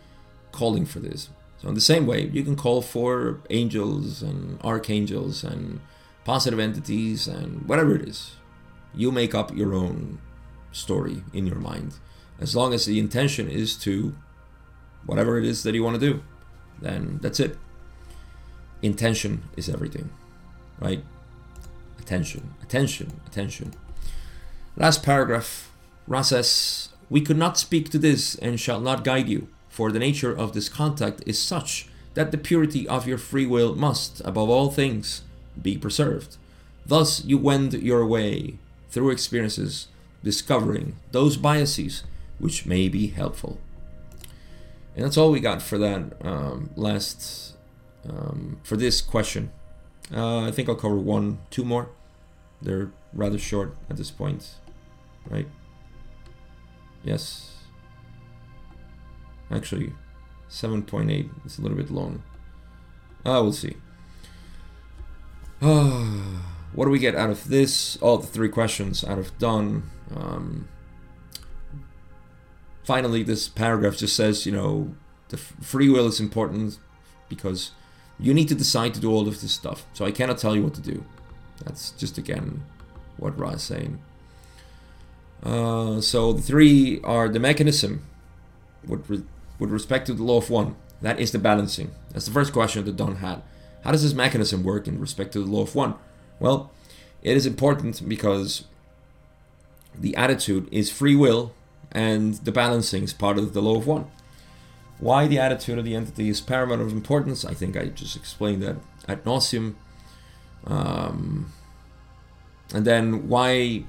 [0.51, 1.29] calling for this.
[1.61, 5.79] So in the same way, you can call for angels and archangels and
[6.25, 8.35] positive entities and whatever it is.
[8.93, 10.19] You make up your own
[10.71, 11.95] story in your mind.
[12.39, 14.15] As long as the intention is to
[15.05, 16.23] whatever it is that you want to do,
[16.81, 17.57] then that's it.
[18.81, 20.09] Intention is everything,
[20.79, 21.03] right?
[22.03, 23.73] Attention, attention, attention.
[24.75, 25.71] Last paragraph.
[26.05, 29.97] Ra says, We could not speak to this and shall not guide you for the
[29.97, 34.47] nature of this contact is such that the purity of your free will must, above
[34.47, 35.23] all things,
[35.59, 36.37] be preserved.
[36.85, 38.59] Thus you wend your way
[38.91, 39.87] through experiences,
[40.23, 42.03] discovering those biases
[42.37, 43.57] which may be helpful.
[44.95, 47.55] And that's all we got for that um, last,
[48.07, 49.51] um, for this question.
[50.11, 51.89] Uh, I think I'll cover one, two more.
[52.61, 54.55] They're rather short at this point,
[55.29, 55.47] right?
[57.03, 57.57] Yes.
[59.51, 59.93] Actually,
[60.49, 62.23] 7.8 is a little bit long.
[63.25, 63.77] Ah, we'll see.
[65.59, 67.97] what do we get out of this?
[67.97, 69.89] All the three questions out of Don.
[70.15, 70.67] Um,
[72.83, 74.95] finally, this paragraph just says, you know,
[75.29, 76.79] the free will is important
[77.29, 77.71] because
[78.19, 79.85] you need to decide to do all of this stuff.
[79.93, 81.03] So I cannot tell you what to do.
[81.63, 82.63] That's just again
[83.17, 83.99] what Ra is saying.
[85.41, 88.05] Uh, so the three are the mechanism,
[88.85, 89.23] what re-
[89.59, 90.75] with respect to the law of one.
[91.01, 91.91] That is the balancing.
[92.11, 93.41] That's the first question that Don had.
[93.83, 95.95] How does this mechanism work in respect to the law of one?
[96.39, 96.71] Well,
[97.21, 98.63] it is important because
[99.93, 101.53] the attitude is free will
[101.91, 104.09] and the balancing is part of the law of one.
[105.03, 108.63] Why the attitude of the entity is paramount of importance, I think I just explained
[108.63, 109.75] that ad nauseum.
[110.65, 111.51] Um,
[112.73, 113.83] and then why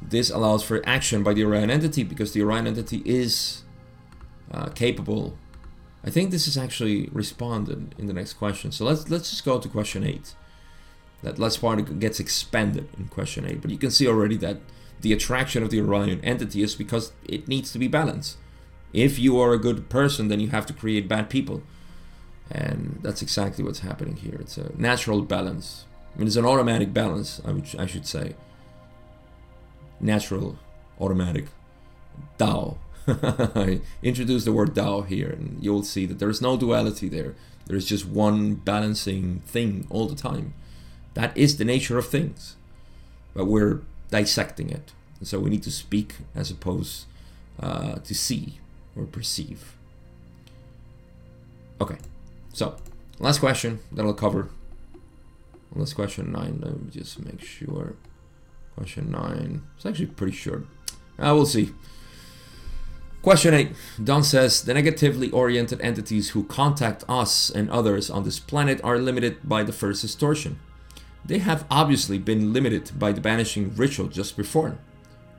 [0.00, 3.64] this allows for action by the Orion entity, because the Orion entity is
[4.50, 5.36] uh, capable.
[6.02, 8.72] I think this is actually responded in the next question.
[8.72, 10.34] So let's let's just go to question eight.
[11.22, 14.56] That last part gets expanded in question eight, but you can see already that
[15.02, 18.38] the attraction of the Orion entity is because it needs to be balanced.
[18.92, 21.62] If you are a good person, then you have to create bad people,
[22.50, 24.36] and that's exactly what's happening here.
[24.40, 25.84] It's a natural balance.
[26.14, 27.40] I mean, it's an automatic balance.
[27.44, 28.34] I would I should say.
[30.00, 30.58] Natural,
[31.00, 31.46] automatic,
[32.38, 32.76] Tao
[33.08, 37.34] I introduce the word Tao here, and you'll see that there's no duality there.
[37.66, 40.54] There's just one balancing thing all the time.
[41.14, 42.56] That is the nature of things,
[43.34, 44.92] but we're dissecting it.
[45.18, 47.06] And so we need to speak as opposed
[47.60, 48.58] uh, to see
[48.96, 49.76] or perceive.
[51.80, 51.98] Okay,
[52.52, 52.76] so
[53.18, 54.48] last question that I'll cover.
[55.74, 56.60] Last question nine.
[56.62, 57.96] Let me just make sure.
[58.74, 59.62] Question nine.
[59.76, 60.66] It's actually pretty short.
[61.18, 61.72] I uh, will see.
[63.22, 63.72] Question 8.
[64.04, 68.98] Don says the negatively oriented entities who contact us and others on this planet are
[68.98, 70.60] limited by the first distortion.
[71.24, 74.78] They have obviously been limited by the banishing ritual just before.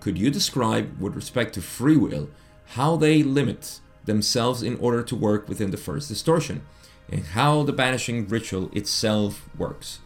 [0.01, 2.29] Could you describe, with respect to free will,
[2.67, 6.61] how they limit themselves in order to work within the first distortion,
[7.09, 9.99] and how the banishing ritual itself works?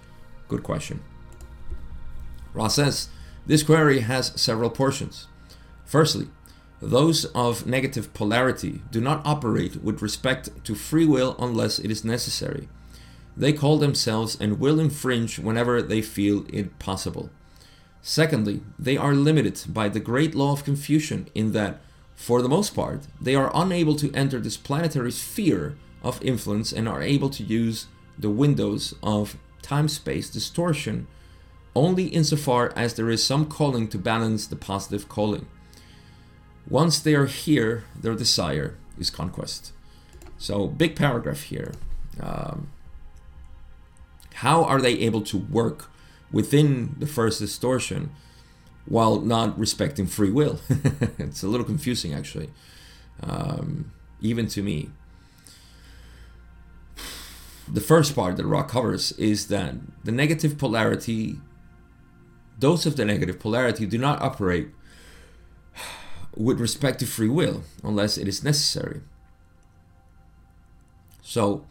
[0.48, 1.02] Good question.
[2.54, 3.10] Ra says
[3.46, 5.28] this query has several portions.
[5.86, 6.28] Firstly,
[6.82, 12.04] those of negative polarity do not operate with respect to free will unless it is
[12.04, 12.68] necessary.
[13.38, 17.30] They call themselves and will infringe whenever they feel it possible.
[18.02, 21.80] Secondly, they are limited by the great law of Confusion in that,
[22.16, 26.88] for the most part, they are unable to enter this planetary sphere of influence and
[26.88, 27.88] are able to use
[28.18, 31.08] the windows of time space distortion
[31.76, 35.48] only insofar as there is some calling to balance the positive calling.
[36.70, 39.72] Once they are here, their desire is conquest.
[40.38, 41.74] So, big paragraph here.
[42.20, 42.70] Um,
[44.36, 45.90] How are they able to work
[46.32, 48.12] within the first distortion
[48.86, 50.60] while not respecting free will?
[51.18, 52.50] it's a little confusing, actually,
[53.24, 54.90] um, even to me.
[57.72, 61.38] The first part that Ra covers is that the negative polarity,
[62.60, 64.70] those of the negative polarity, do not operate
[66.36, 69.02] with respect to free will unless it is necessary.
[71.22, 71.66] So,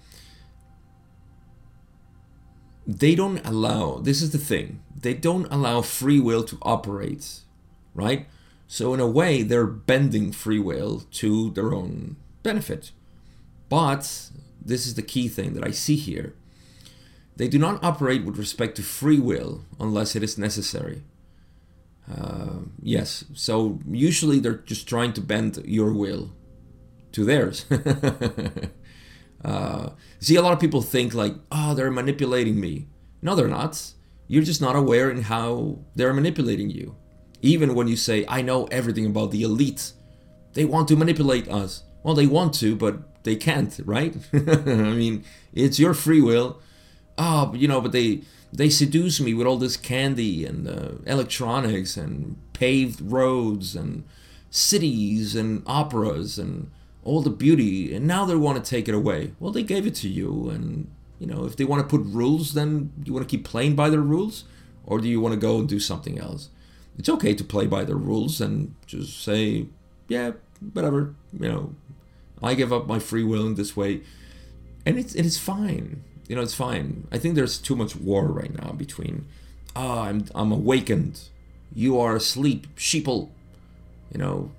[2.99, 7.41] they don't allow, this is the thing, they don't allow free will to operate,
[7.95, 8.27] right?
[8.67, 12.93] So, in a way, they're bending free will to their own benefit.
[13.69, 14.31] But
[14.65, 16.35] this is the key thing that I see here.
[17.37, 21.03] They do not operate with respect to free will unless it is necessary.
[22.11, 26.31] Uh, yes, so usually they're just trying to bend your will
[27.13, 27.67] to theirs.
[29.45, 32.89] Uh, see, a lot of people think like, oh, they're manipulating me.
[33.23, 33.93] No, they're not.
[34.29, 36.97] You're just not aware in how they're manipulating you.
[37.43, 39.93] Even when you say, I know everything about the elite,
[40.53, 41.83] they want to manipulate us.
[42.03, 44.17] Well, they want to, but they can't, right?
[44.33, 46.61] I mean, it's your free will.
[47.19, 48.23] Oh, you know, but they
[48.53, 54.05] they seduce me with all this candy and uh, electronics and paved roads and
[54.51, 56.71] cities and operas and
[57.05, 59.33] all the beauty and now they want to take it away.
[59.41, 62.55] Well they gave it to you and you know if they want to put rules
[62.55, 64.45] then you want to keep playing by their rules
[64.85, 66.51] or do you want to go and do something else?
[66.99, 69.67] It's okay to play by their rules and just say
[70.09, 70.33] yeah
[70.73, 71.75] whatever you know
[72.43, 74.03] i give up my free will in this way.
[74.85, 77.09] And it's it is fine you know it's fine.
[77.11, 79.27] I think there's too much war right now between
[79.75, 81.23] ah oh, i'm i'm awakened.
[81.75, 83.31] You are asleep sheeple
[84.13, 84.53] you know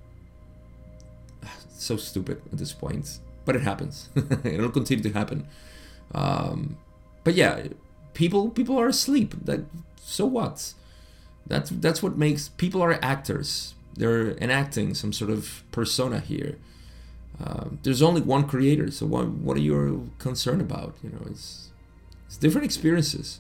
[1.82, 4.10] so stupid at this point, but it happens.
[4.44, 5.48] It'll continue to happen.
[6.14, 6.78] Um,
[7.24, 7.68] but yeah,
[8.14, 9.34] people people are asleep.
[9.46, 9.62] That
[10.02, 10.74] so what?
[11.48, 13.74] That's that's what makes people are actors.
[13.96, 16.58] They're enacting some sort of persona here.
[17.44, 20.96] Uh, there's only one creator, so what what are you concerned about?
[21.04, 21.72] You know, it's
[22.28, 23.40] it's different experiences.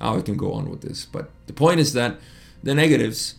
[0.00, 2.18] Oh, I can go on with this, but the point is that
[2.62, 3.36] the negatives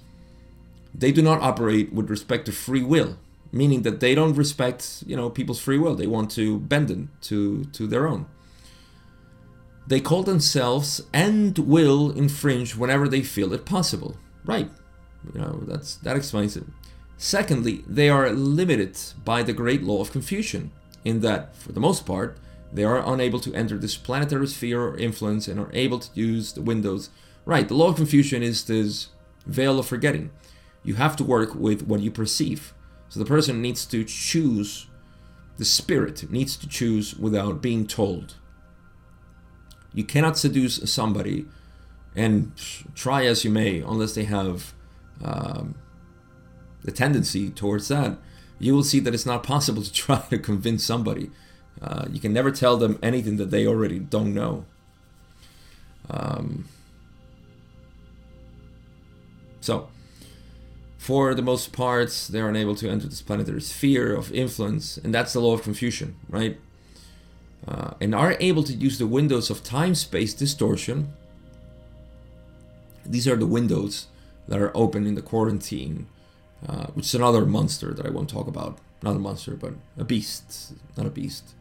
[0.94, 3.18] they do not operate with respect to free will
[3.52, 5.96] meaning that they don't respect you know people's free will.
[5.96, 8.26] They want to bend it to to their own.
[9.88, 14.18] They call themselves and will infringe whenever they feel it possible.
[14.46, 14.70] Right.
[15.34, 16.64] You know that's that explains it.
[17.18, 20.72] Secondly they are limited by the great law of confusion
[21.04, 22.38] in that for the most part
[22.74, 26.54] they are unable to enter this planetary sphere or influence and are able to use
[26.54, 27.10] the windows.
[27.44, 27.68] Right.
[27.68, 29.10] The law of confusion is this
[29.46, 30.30] veil of forgetting.
[30.84, 32.74] You have to work with what you perceive
[33.12, 34.88] so the person needs to choose,
[35.58, 38.36] the spirit needs to choose without being told.
[39.94, 41.46] You cannot seduce somebody
[42.16, 42.54] and
[42.96, 44.74] try as you may, unless they have
[45.22, 45.76] um,
[46.86, 48.18] the tendency towards that,
[48.60, 51.32] you will see that it's not possible to try to convince somebody.
[51.82, 54.64] Uh, you can never tell them anything that they already don't know.
[56.10, 56.70] Um,
[59.60, 59.90] so,
[61.02, 65.34] for the most part, they're unable to enter this planetary sphere of influence, and that's
[65.34, 66.60] the law of confusion, right?
[67.68, 71.12] Uh, and are able to use the windows of time space distortion.
[73.04, 74.10] These are the windows
[74.48, 76.06] that are open in the quarantine,
[76.70, 78.78] uh, which is another monster that I won't talk about.
[79.02, 80.74] Not a monster, but a beast.
[80.96, 81.56] Not a beast.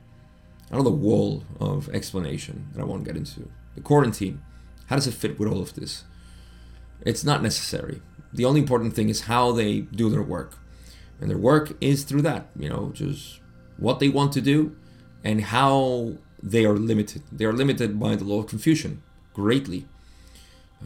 [0.70, 3.49] Another wall of explanation that I won't get into.
[3.74, 4.43] The quarantine.
[4.88, 6.05] How does it fit with all of this?
[7.07, 8.03] It's not necessary
[8.33, 10.57] the only important thing is how they do their work.
[11.20, 13.41] And their work is through that, you know, just
[13.76, 14.76] what they want to do
[15.22, 17.22] and how they are limited.
[17.31, 19.03] They are limited by the law of confusion
[19.35, 19.87] greatly.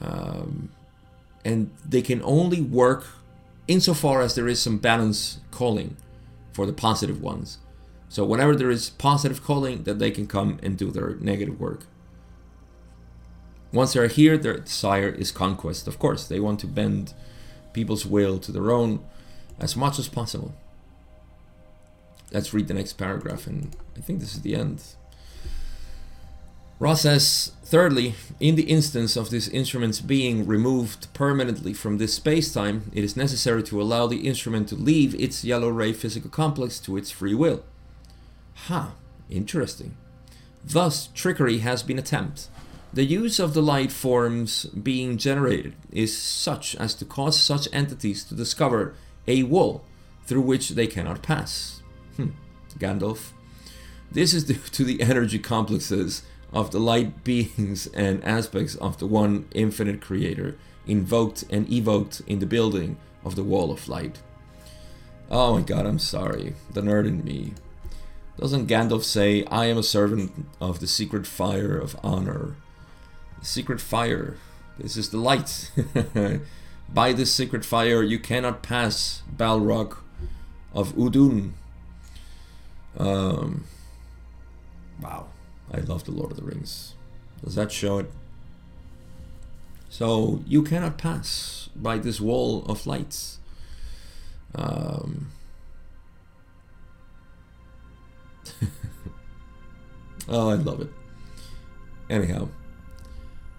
[0.01, 0.70] Um,
[1.45, 3.07] and they can only work
[3.68, 5.97] insofar as there is some balance calling
[6.53, 7.59] for the positive ones.
[8.09, 11.86] So whenever there is positive calling, that they can come and do their negative work.
[13.72, 15.88] Once they're here, their desire is conquest.
[15.88, 17.12] Of course, they want to bend
[17.74, 19.04] people's will to their own
[19.60, 20.54] as much as possible.
[22.32, 24.82] Let's read the next paragraph, and I think this is the end.
[26.80, 32.90] Ra says, thirdly, in the instance of this instrument's being removed permanently from this space-time,
[32.92, 36.96] it is necessary to allow the instrument to leave its yellow ray physical complex to
[36.96, 37.62] its free will.
[38.66, 38.90] Ha, huh,
[39.30, 39.96] interesting.
[40.64, 42.48] Thus, trickery has been attempted.
[42.95, 48.22] The use of the light forms being generated is such as to cause such entities
[48.22, 48.95] to discover
[49.26, 49.82] a wall
[50.26, 51.82] through which they cannot pass.
[52.16, 52.28] Hmm.
[52.78, 53.32] Gandalf.
[54.12, 56.22] This is due to the energy complexes
[56.53, 62.38] of the light beings and aspects of the one infinite creator invoked and evoked in
[62.38, 64.20] the building of the wall of light.
[65.32, 66.55] Oh my god, I'm sorry.
[66.72, 67.55] The nerd in me.
[68.38, 72.55] Doesn't Gandalf say, I am a servant of the secret fire of honor?
[73.43, 74.37] Secret fire.
[74.78, 75.70] This is the light.
[76.89, 79.97] By this secret fire you cannot pass Balrog
[80.72, 81.53] of Udun.
[82.97, 83.64] Um,
[85.01, 85.28] wow.
[85.72, 86.95] I love the Lord of the Rings.
[87.43, 88.11] Does that show it?
[89.89, 93.39] So you cannot pass by this wall of lights.
[94.55, 95.30] Um,
[100.28, 100.89] oh, I love it.
[102.11, 102.49] Anyhow,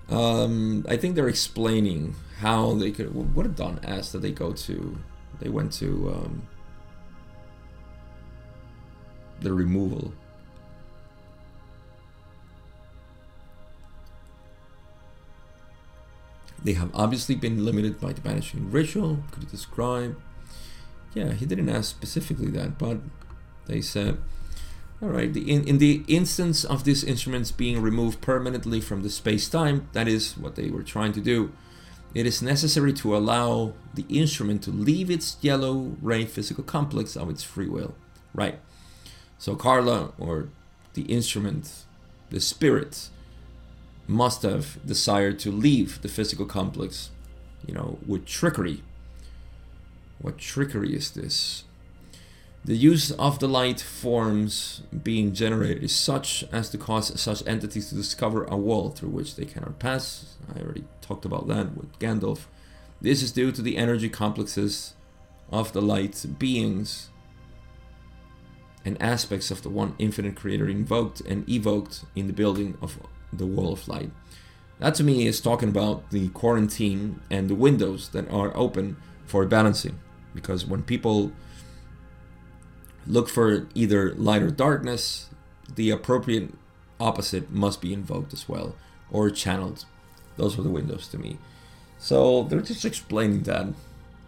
[0.09, 3.13] um, I think they're explaining how they could.
[3.13, 4.97] What did Don ask that they go to?
[5.39, 6.47] They went to um,
[9.41, 10.13] the removal.
[16.63, 19.19] They have obviously been limited by the banishing ritual.
[19.31, 20.19] Could you describe?
[21.13, 22.97] Yeah, he didn't ask specifically that, but
[23.67, 24.17] they said,
[25.05, 29.87] all right, in, in the instance of these instruments being removed permanently from the space-time,
[29.93, 31.51] that is what they were trying to do,
[32.15, 37.29] it is necessary to allow the instrument to leave its yellow ray physical complex of
[37.29, 37.93] its free will.
[38.33, 38.57] Right.
[39.37, 40.49] So Carla, or
[40.95, 41.83] the instrument,
[42.31, 43.09] the spirit,
[44.07, 47.11] must have desired to leave the physical complex,
[47.67, 48.81] you know, with trickery.
[50.17, 51.63] What trickery is this?
[52.65, 57.89] The use of the light forms being generated is such as to cause such entities
[57.89, 60.35] to discover a wall through which they cannot pass.
[60.51, 62.45] I already talked about that with Gandalf.
[62.99, 64.95] This is due to the energy complexes
[65.51, 67.09] of the light beings
[68.83, 72.97] and aspects of the one infinite creator invoked and evoked in the building of
[73.31, 74.09] the wall of light.
[74.79, 78.97] That to me is talking about the quarantine and the windows that are open
[79.27, 79.99] for balancing.
[80.33, 81.31] Because when people
[83.07, 85.29] look for either light or darkness,
[85.73, 86.53] the appropriate
[86.99, 88.75] opposite must be invoked as well
[89.11, 89.85] or channeled.
[90.37, 91.37] Those are the windows to me.
[91.97, 93.67] So they're just explaining that.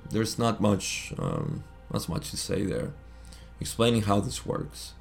[0.09, 2.93] There's not much, um, not much to say there.
[3.59, 4.93] Explaining how this works.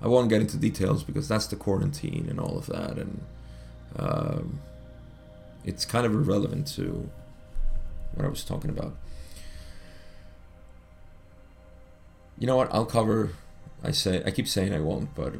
[0.00, 3.20] I won't get into details because that's the quarantine and all of that, and
[3.96, 4.60] um,
[5.64, 7.10] it's kind of irrelevant to
[8.14, 8.94] what I was talking about.
[12.38, 12.72] You know what?
[12.72, 13.30] I'll cover.
[13.82, 15.34] I say I keep saying I won't, but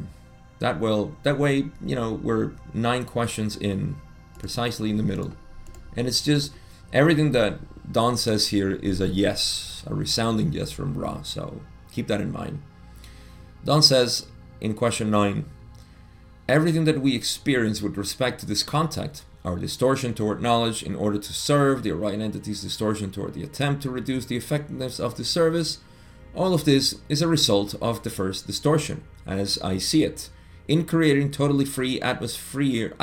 [0.59, 3.97] that will that way you know we're nine questions in,
[4.39, 5.33] precisely in the middle,
[5.97, 6.53] and it's just
[6.93, 7.59] everything that
[7.93, 11.23] Don says here is a yes, a resounding yes from Ra.
[11.23, 11.61] So
[11.93, 12.63] keep that in mind.
[13.65, 14.27] Don says
[14.61, 15.45] in question nine
[16.49, 21.19] everything that we experience with respect to this contact, our distortion toward knowledge in order
[21.19, 25.25] to serve, the Orion entity's distortion toward the attempt to reduce the effectiveness of the
[25.25, 25.79] service,
[26.39, 30.31] all of this is a result of the first distortion, as I see it,
[30.69, 32.95] in creating totally free atmosphere,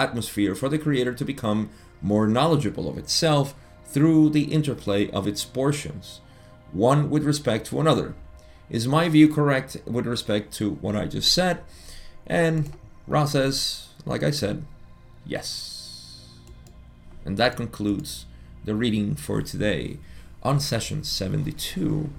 [0.55, 1.69] for the creator to become
[2.01, 3.53] more knowledgeable of itself
[3.85, 6.21] through the interplay of its portions,
[6.71, 8.15] one with respect to another.
[8.69, 11.61] Is my view correct with respect to what I just said?
[12.25, 12.71] And
[13.05, 14.63] Ra says, like I said,
[15.25, 16.29] yes.
[17.25, 18.27] And that concludes
[18.63, 19.97] the reading for today
[20.41, 22.09] on session 72.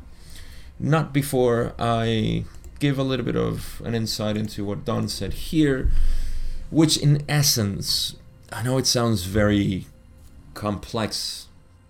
[0.78, 2.44] Not before I
[2.78, 5.90] give a little bit of an insight into what Don said here,
[6.70, 8.16] which in essence,
[8.52, 9.86] I know it sounds very
[10.54, 11.46] complex,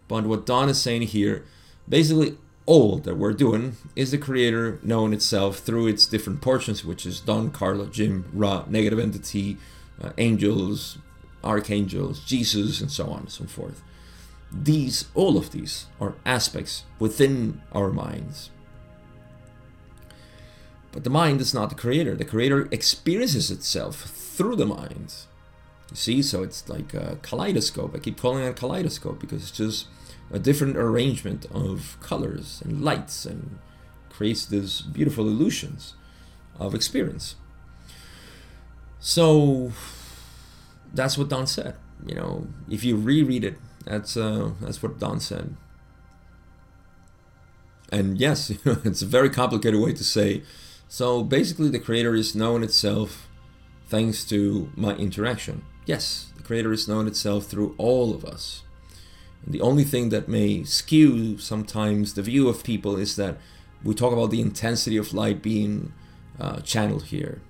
[0.08, 1.44] but what Don is saying here,
[1.88, 2.36] basically
[2.66, 7.20] all that we're doing is the creator knowing itself through its different portions, which is
[7.20, 9.56] Don, Carla, Jim, Ra, negative entity,
[10.02, 10.98] uh, angels,
[11.42, 13.82] archangels, Jesus, and so on and so forth.
[14.52, 18.50] These, all of these, are aspects within our minds.
[20.96, 22.14] But the mind is not the creator.
[22.14, 25.14] The creator experiences itself through the mind.
[25.90, 27.94] You see, so it's like a kaleidoscope.
[27.94, 29.88] I keep calling it a kaleidoscope because it's just
[30.32, 33.58] a different arrangement of colors and lights and
[34.08, 35.92] creates these beautiful illusions
[36.58, 37.34] of experience.
[38.98, 39.72] So
[40.94, 41.74] that's what Don said.
[42.06, 45.58] You know, if you reread it, that's uh, that's what Don said.
[47.92, 50.42] And yes, it's a very complicated way to say.
[50.88, 53.28] So basically, the creator is known itself
[53.88, 55.64] thanks to my interaction.
[55.84, 58.62] Yes, the creator is known itself through all of us.
[59.46, 63.36] The only thing that may skew sometimes the view of people is that
[63.84, 65.92] we talk about the intensity of light being
[66.40, 67.40] uh, channeled here.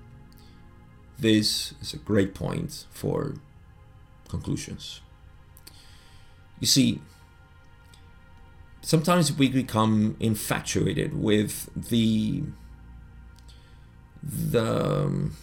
[1.18, 3.34] this is a great point for
[4.28, 5.00] conclusions.
[6.60, 7.00] You see,
[8.82, 12.44] sometimes we become infatuated with the
[14.27, 15.36] the um,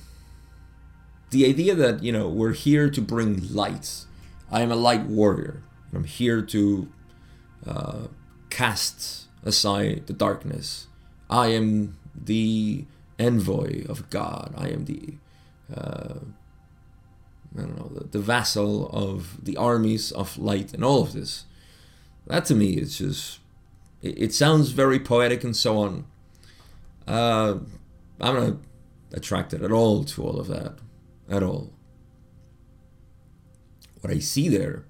[1.29, 4.05] the idea that you know we're here to bring light.
[4.51, 5.63] I am a light warrior.
[5.93, 6.87] I'm here to
[7.65, 8.07] uh,
[8.49, 10.87] cast aside the darkness.
[11.29, 12.85] I am the
[13.19, 14.53] envoy of God.
[14.57, 15.15] I am the
[15.75, 16.19] uh,
[17.55, 21.45] I don't know the, the vassal of the armies of light and all of this.
[22.27, 23.39] That to me is just
[24.01, 26.05] it, it sounds very poetic and so on.
[27.07, 27.55] Uh,
[28.21, 28.57] I'm not
[29.13, 30.79] attracted at all to all of that
[31.29, 31.73] at all.
[34.01, 34.85] What I see there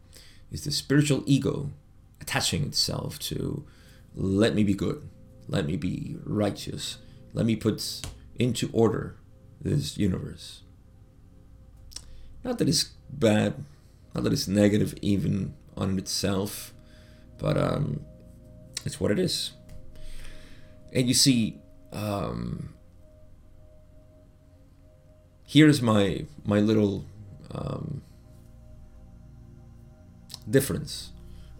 [0.51, 1.69] is the spiritual ego
[2.21, 3.65] attaching itself to
[4.15, 5.07] let me be good,
[5.47, 6.97] let me be righteous,
[7.33, 8.01] let me put
[8.35, 9.17] into order
[9.61, 10.61] this universe.
[12.43, 13.63] Not that it's bad,
[14.13, 16.73] not that it's negative even on itself,
[17.37, 18.01] but um,
[18.85, 19.51] it's what it is.
[20.91, 21.59] And you see,
[21.91, 22.73] um,
[25.53, 27.05] here's my my little
[27.51, 28.01] um,
[30.49, 31.11] difference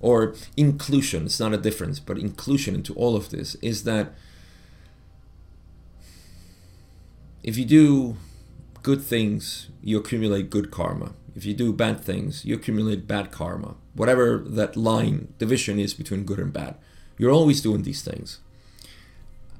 [0.01, 1.25] or inclusion.
[1.25, 4.13] It's not a difference, but inclusion into all of this is that
[7.43, 8.17] if you do
[8.81, 11.13] good things, you accumulate good karma.
[11.35, 13.75] If you do bad things, you accumulate bad karma.
[13.93, 16.75] Whatever that line division is between good and bad,
[17.17, 18.39] you're always doing these things.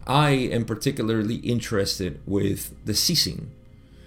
[0.06, 3.52] I am particularly interested with the ceasing.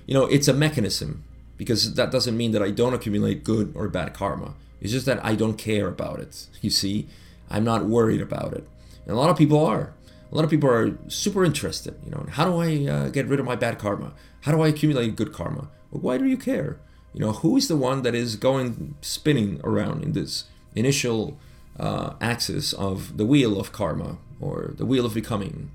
[0.06, 1.24] You know, it's a mechanism
[1.56, 4.54] because that doesn't mean that I don't accumulate good or bad karma.
[4.80, 6.46] It's just that I don't care about it.
[6.60, 7.08] You see,
[7.50, 8.68] I'm not worried about it.
[9.04, 9.94] And a lot of people are.
[10.30, 11.94] A lot of people are super interested.
[12.04, 14.12] You know, how do I uh, get rid of my bad karma?
[14.42, 15.68] How do I accumulate good karma?
[15.90, 16.78] Well, why do you care?
[17.14, 21.38] You know, who is the one that is going spinning around in this initial
[21.80, 25.70] uh, axis of the wheel of karma or the wheel of becoming?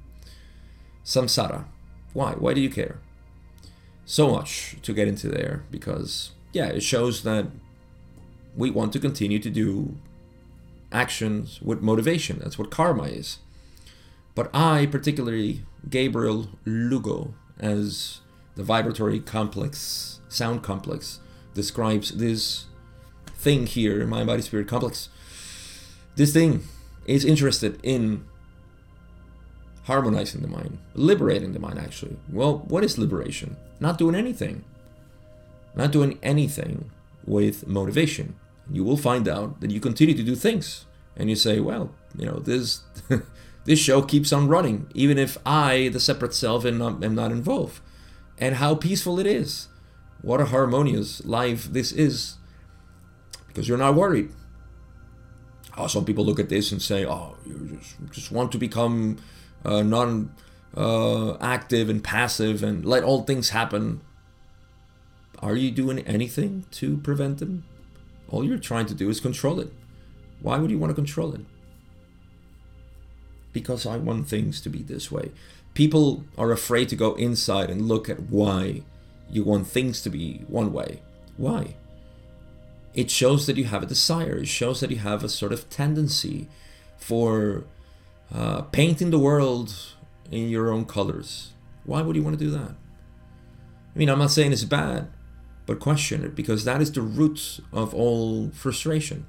[1.04, 1.66] Samsara.
[2.14, 2.34] Why?
[2.34, 3.00] Why do you care?
[4.06, 7.48] So much to get into there because, yeah, it shows that
[8.56, 9.96] we want to continue to do
[10.92, 12.40] actions with motivation.
[12.40, 13.40] That's what karma is.
[14.36, 18.20] But I, particularly Gabriel Lugo, as
[18.56, 21.20] the vibratory complex, sound complex,
[21.54, 22.66] describes this
[23.28, 25.10] thing here, mind body spirit complex.
[26.16, 26.64] This thing
[27.06, 28.26] is interested in
[29.84, 32.18] harmonizing the mind, liberating the mind, actually.
[32.32, 33.58] Well, what is liberation?
[33.80, 34.64] Not doing anything.
[35.76, 36.92] Not doing anything
[37.26, 38.36] with motivation.
[38.72, 40.86] You will find out that you continue to do things.
[41.16, 42.82] And you say, well, you know, this
[43.66, 47.32] this show keeps on running, even if I, the separate self, am not, am not
[47.32, 47.82] involved
[48.42, 49.70] and how peaceful it is.
[50.22, 52.38] What a harmonious life this is
[53.48, 54.32] because you're not worried.
[55.78, 59.18] Oh, some people look at this and say, "Oh, you just just want to become
[59.66, 60.34] uh, non
[60.76, 64.02] uh, active and passive and let all things happen."
[65.40, 67.64] Are you doing anything to prevent them?
[68.30, 69.74] All you're trying to do is control it.
[70.40, 71.42] Why would you want to control it?
[73.52, 75.32] Because I want things to be this way
[75.74, 78.82] people are afraid to go inside and look at why
[79.30, 81.02] you want things to be one way.
[81.38, 81.76] Why?
[82.94, 85.70] It shows that you have a desire, it shows that you have a sort of
[85.70, 86.50] tendency
[86.98, 87.64] for
[88.34, 89.74] uh, painting the world
[90.30, 91.52] in your own colors.
[91.84, 92.76] Why would you want to do that?
[93.94, 95.10] I mean, I'm not saying it's bad,
[95.66, 99.26] but question it because that is the root of all frustration.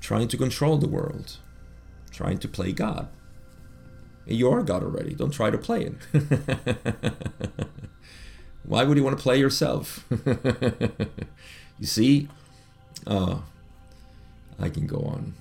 [0.00, 1.38] Trying to control the world,
[2.10, 3.08] trying to play God.
[4.26, 5.14] You are God already.
[5.14, 6.48] Don't try to play it.
[8.64, 10.04] Why would you want to play yourself?
[11.78, 12.28] you see?
[13.06, 13.38] Uh,
[14.58, 15.34] I can go on.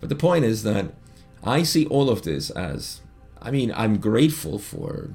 [0.00, 0.94] But the point is that
[1.44, 3.00] I see all of this as
[3.40, 5.10] I mean, I'm grateful for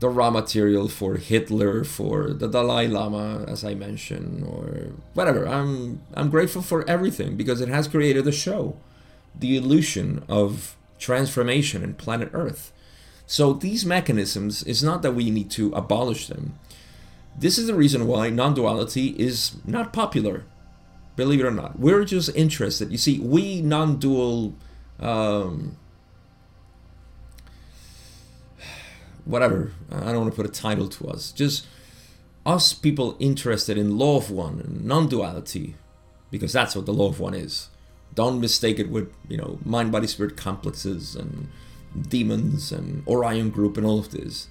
[0.00, 5.46] the Ra material for Hitler, for the Dalai Lama, as I mentioned, or whatever.
[5.46, 8.76] I'm I'm grateful for everything because it has created a show,
[9.34, 12.72] the illusion of transformation in planet Earth.
[13.26, 16.58] So these mechanisms is not that we need to abolish them.
[17.36, 20.44] This is the reason why non-duality is not popular.
[21.14, 22.90] Believe it or not, we're just interested.
[22.90, 24.54] You see, we non-dual,
[25.00, 25.76] um,
[29.24, 29.72] whatever.
[29.90, 31.32] I don't want to put a title to us.
[31.32, 31.66] Just
[32.46, 35.76] us people interested in law of one non-duality,
[36.30, 37.68] because that's what the law of one is.
[38.14, 41.48] Don't mistake it with, you know, mind body spirit complexes and
[42.08, 44.48] demons and Orion group and all of this.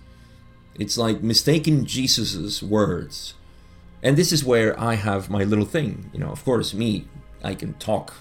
[0.75, 3.33] It's like mistaking Jesus's words.
[4.03, 6.11] And this is where I have my little thing.
[6.13, 7.07] You know, of course, me,
[7.43, 8.13] I can talk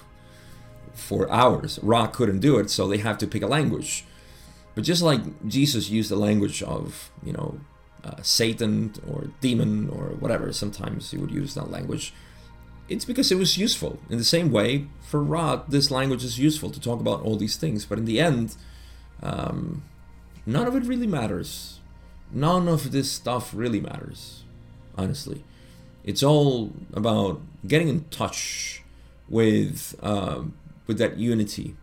[0.96, 1.78] for hours.
[1.82, 4.04] Ra couldn't do it, so they have to pick a language.
[4.74, 7.60] But just like Jesus used the language of, you know,
[8.04, 12.12] uh, Satan or demon or whatever, sometimes he would use that language.
[12.88, 13.98] It's because it was useful.
[14.10, 17.56] In the same way, for Ra, this language is useful to talk about all these
[17.56, 17.84] things.
[17.84, 18.56] But in the end,
[19.22, 19.82] um,
[20.44, 21.80] none of it really matters.
[22.32, 24.44] None of this stuff really matters,
[24.96, 25.42] honestly.
[26.04, 28.82] It's all about getting in touch
[29.28, 30.54] with um,
[30.86, 31.76] with that unity.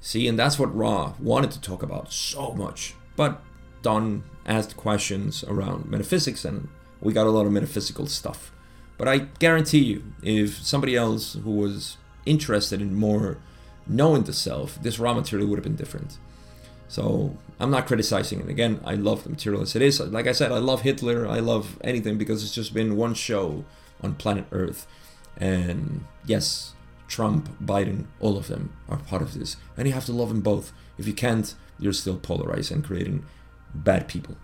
[0.00, 2.94] See, and that's what Ra wanted to talk about so much.
[3.16, 3.42] But
[3.82, 6.68] Don asked questions around metaphysics, and
[7.00, 8.52] we got a lot of metaphysical stuff.
[8.98, 13.38] But I guarantee you, if somebody else who was interested in more
[13.86, 16.18] knowing the self, this Ra material would have been different.
[16.88, 18.48] So I'm not criticizing it.
[18.48, 20.00] Again, I love the material as it is.
[20.00, 21.26] Like I said, I love Hitler.
[21.26, 23.64] I love anything because it's just been one show
[24.02, 24.86] on planet Earth.
[25.36, 26.73] And yes,
[27.14, 29.56] Trump, Biden, all of them are part of this.
[29.76, 30.72] And you have to love them both.
[30.98, 33.24] If you can't, you're still polarized and creating
[33.72, 34.36] bad people.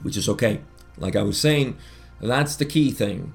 [0.00, 0.60] Which is okay.
[0.96, 1.76] Like I was saying,
[2.18, 3.34] that's the key thing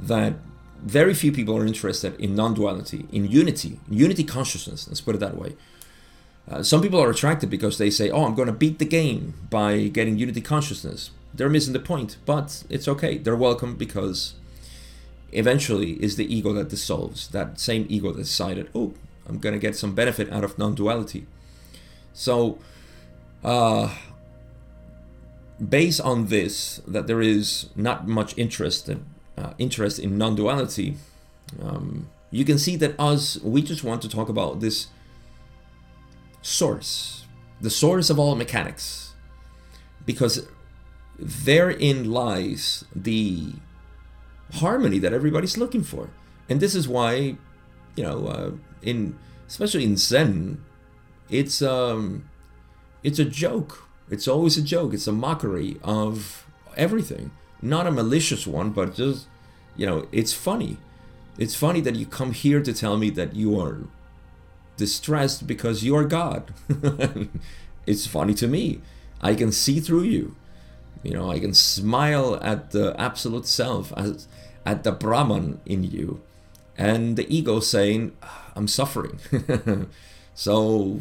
[0.00, 0.36] that
[0.82, 4.88] very few people are interested in non duality, in unity, unity consciousness.
[4.88, 5.54] Let's put it that way.
[6.50, 9.34] Uh, some people are attracted because they say, "Oh, I'm going to beat the game
[9.50, 13.18] by getting unity consciousness." They're missing the point, but it's okay.
[13.18, 14.34] They're welcome because
[15.34, 17.28] eventually is the ego that dissolves.
[17.28, 18.94] That same ego that decided, "Oh,
[19.26, 21.26] I'm going to get some benefit out of non-duality."
[22.12, 22.58] So,
[23.42, 23.94] uh,
[25.68, 29.04] based on this, that there is not much interest in,
[29.36, 30.96] uh, interest in non-duality,
[31.62, 34.88] um, you can see that us we just want to talk about this
[36.42, 37.24] source,
[37.60, 39.14] the source of all mechanics,
[40.04, 40.46] because
[41.18, 43.52] therein lies the
[44.54, 46.10] harmony that everybody's looking for.
[46.48, 47.36] And this is why,
[47.96, 48.50] you know, uh,
[48.82, 49.18] in
[49.48, 50.62] especially in Zen,
[51.30, 52.28] it's um,
[53.02, 53.88] it's a joke.
[54.10, 54.92] It's always a joke.
[54.92, 56.46] It's a mockery of
[56.76, 57.30] everything,
[57.62, 59.26] not a malicious one, but just
[59.76, 60.78] you know, it's funny.
[61.38, 63.78] It's funny that you come here to tell me that you are
[64.76, 66.52] distressed because you're God.
[67.86, 68.80] it's funny to me.
[69.20, 70.36] I can see through you.
[71.04, 74.26] You know, I can smile at the absolute self, as,
[74.64, 76.22] at the Brahman in you,
[76.78, 79.20] and the ego saying, ah, "I'm suffering."
[80.34, 81.00] so,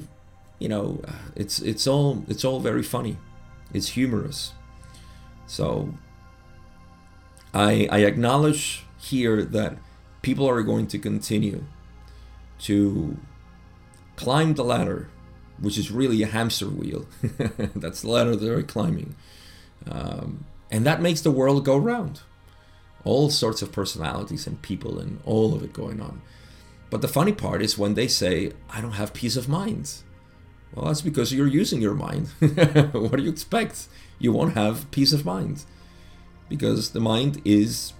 [0.59, 1.01] you know,
[1.35, 3.17] it's it's all it's all very funny.
[3.73, 4.51] It's humorous.
[5.47, 5.93] So,
[7.53, 9.77] I I acknowledge here that
[10.21, 11.63] people are going to continue
[12.59, 13.17] to
[14.17, 15.09] climb the ladder,
[15.61, 17.05] which is really a hamster wheel.
[17.75, 19.15] That's the ladder they're climbing.
[19.89, 22.21] Um, and that makes the world go round.
[23.03, 26.21] All sorts of personalities and people and all of it going on.
[26.89, 29.93] But the funny part is when they say, I don't have peace of mind.
[30.73, 32.27] Well, that's because you're using your mind.
[32.91, 33.87] what do you expect?
[34.19, 35.63] You won't have peace of mind.
[36.49, 37.93] Because the mind is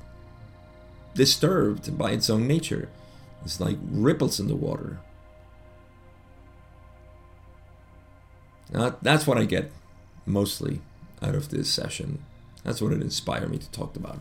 [1.14, 2.90] disturbed by its own nature.
[3.44, 5.00] It's like ripples in the water.
[9.02, 9.72] that's what I get
[10.26, 10.82] mostly
[11.24, 12.20] out of this session.
[12.64, 14.20] That's what it inspired me to talk about.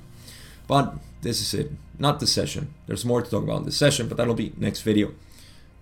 [0.66, 2.74] But this is it, not the session.
[2.86, 5.12] There's more to talk about in this session, but that'll be next video.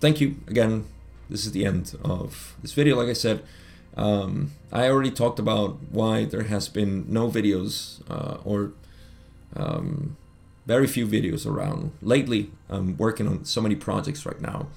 [0.01, 0.87] Thank you again.
[1.29, 2.97] This is the end of this video.
[2.97, 3.43] Like I said,
[3.97, 8.73] um, I already talked about why there has been no videos uh, or
[9.57, 10.17] um,
[10.67, 12.51] very few videos around lately.
[12.69, 14.69] I'm working on so many projects right now.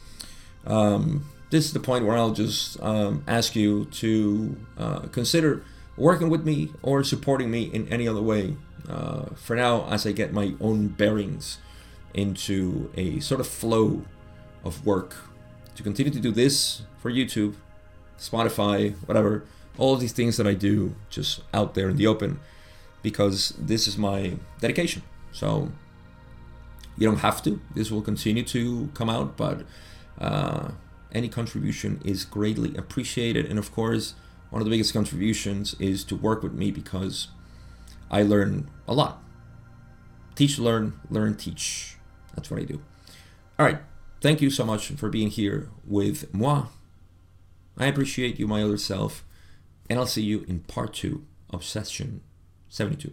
[0.66, 5.64] Um, this is the point where I'll just um, ask you to uh, consider
[5.98, 8.56] working with me or supporting me in any other way.
[8.88, 11.60] Uh, for now, as I get my own bearings
[12.14, 14.04] into a sort of flow
[14.64, 15.16] of work
[15.76, 17.56] to continue to do this for YouTube,
[18.18, 19.44] Spotify, whatever,
[19.78, 22.40] all these things that I do just out there in the open
[23.02, 25.02] because this is my dedication.
[25.32, 25.72] So
[26.98, 27.60] you don't have to.
[27.74, 29.64] This will continue to come out, but
[30.20, 30.72] uh,
[31.12, 33.46] any contribution is greatly appreciated.
[33.46, 34.14] And of course,
[34.54, 37.30] one of the biggest contributions is to work with me because
[38.12, 39.24] I learn a lot.
[40.36, 41.98] Teach, learn, learn, teach.
[42.36, 42.80] That's what I do.
[43.58, 43.80] All right.
[44.22, 46.68] Thank you so much for being here with moi.
[47.80, 49.26] I appreciate you, my other self.
[49.90, 52.22] And I'll see you in part two of session
[52.70, 53.12] 72.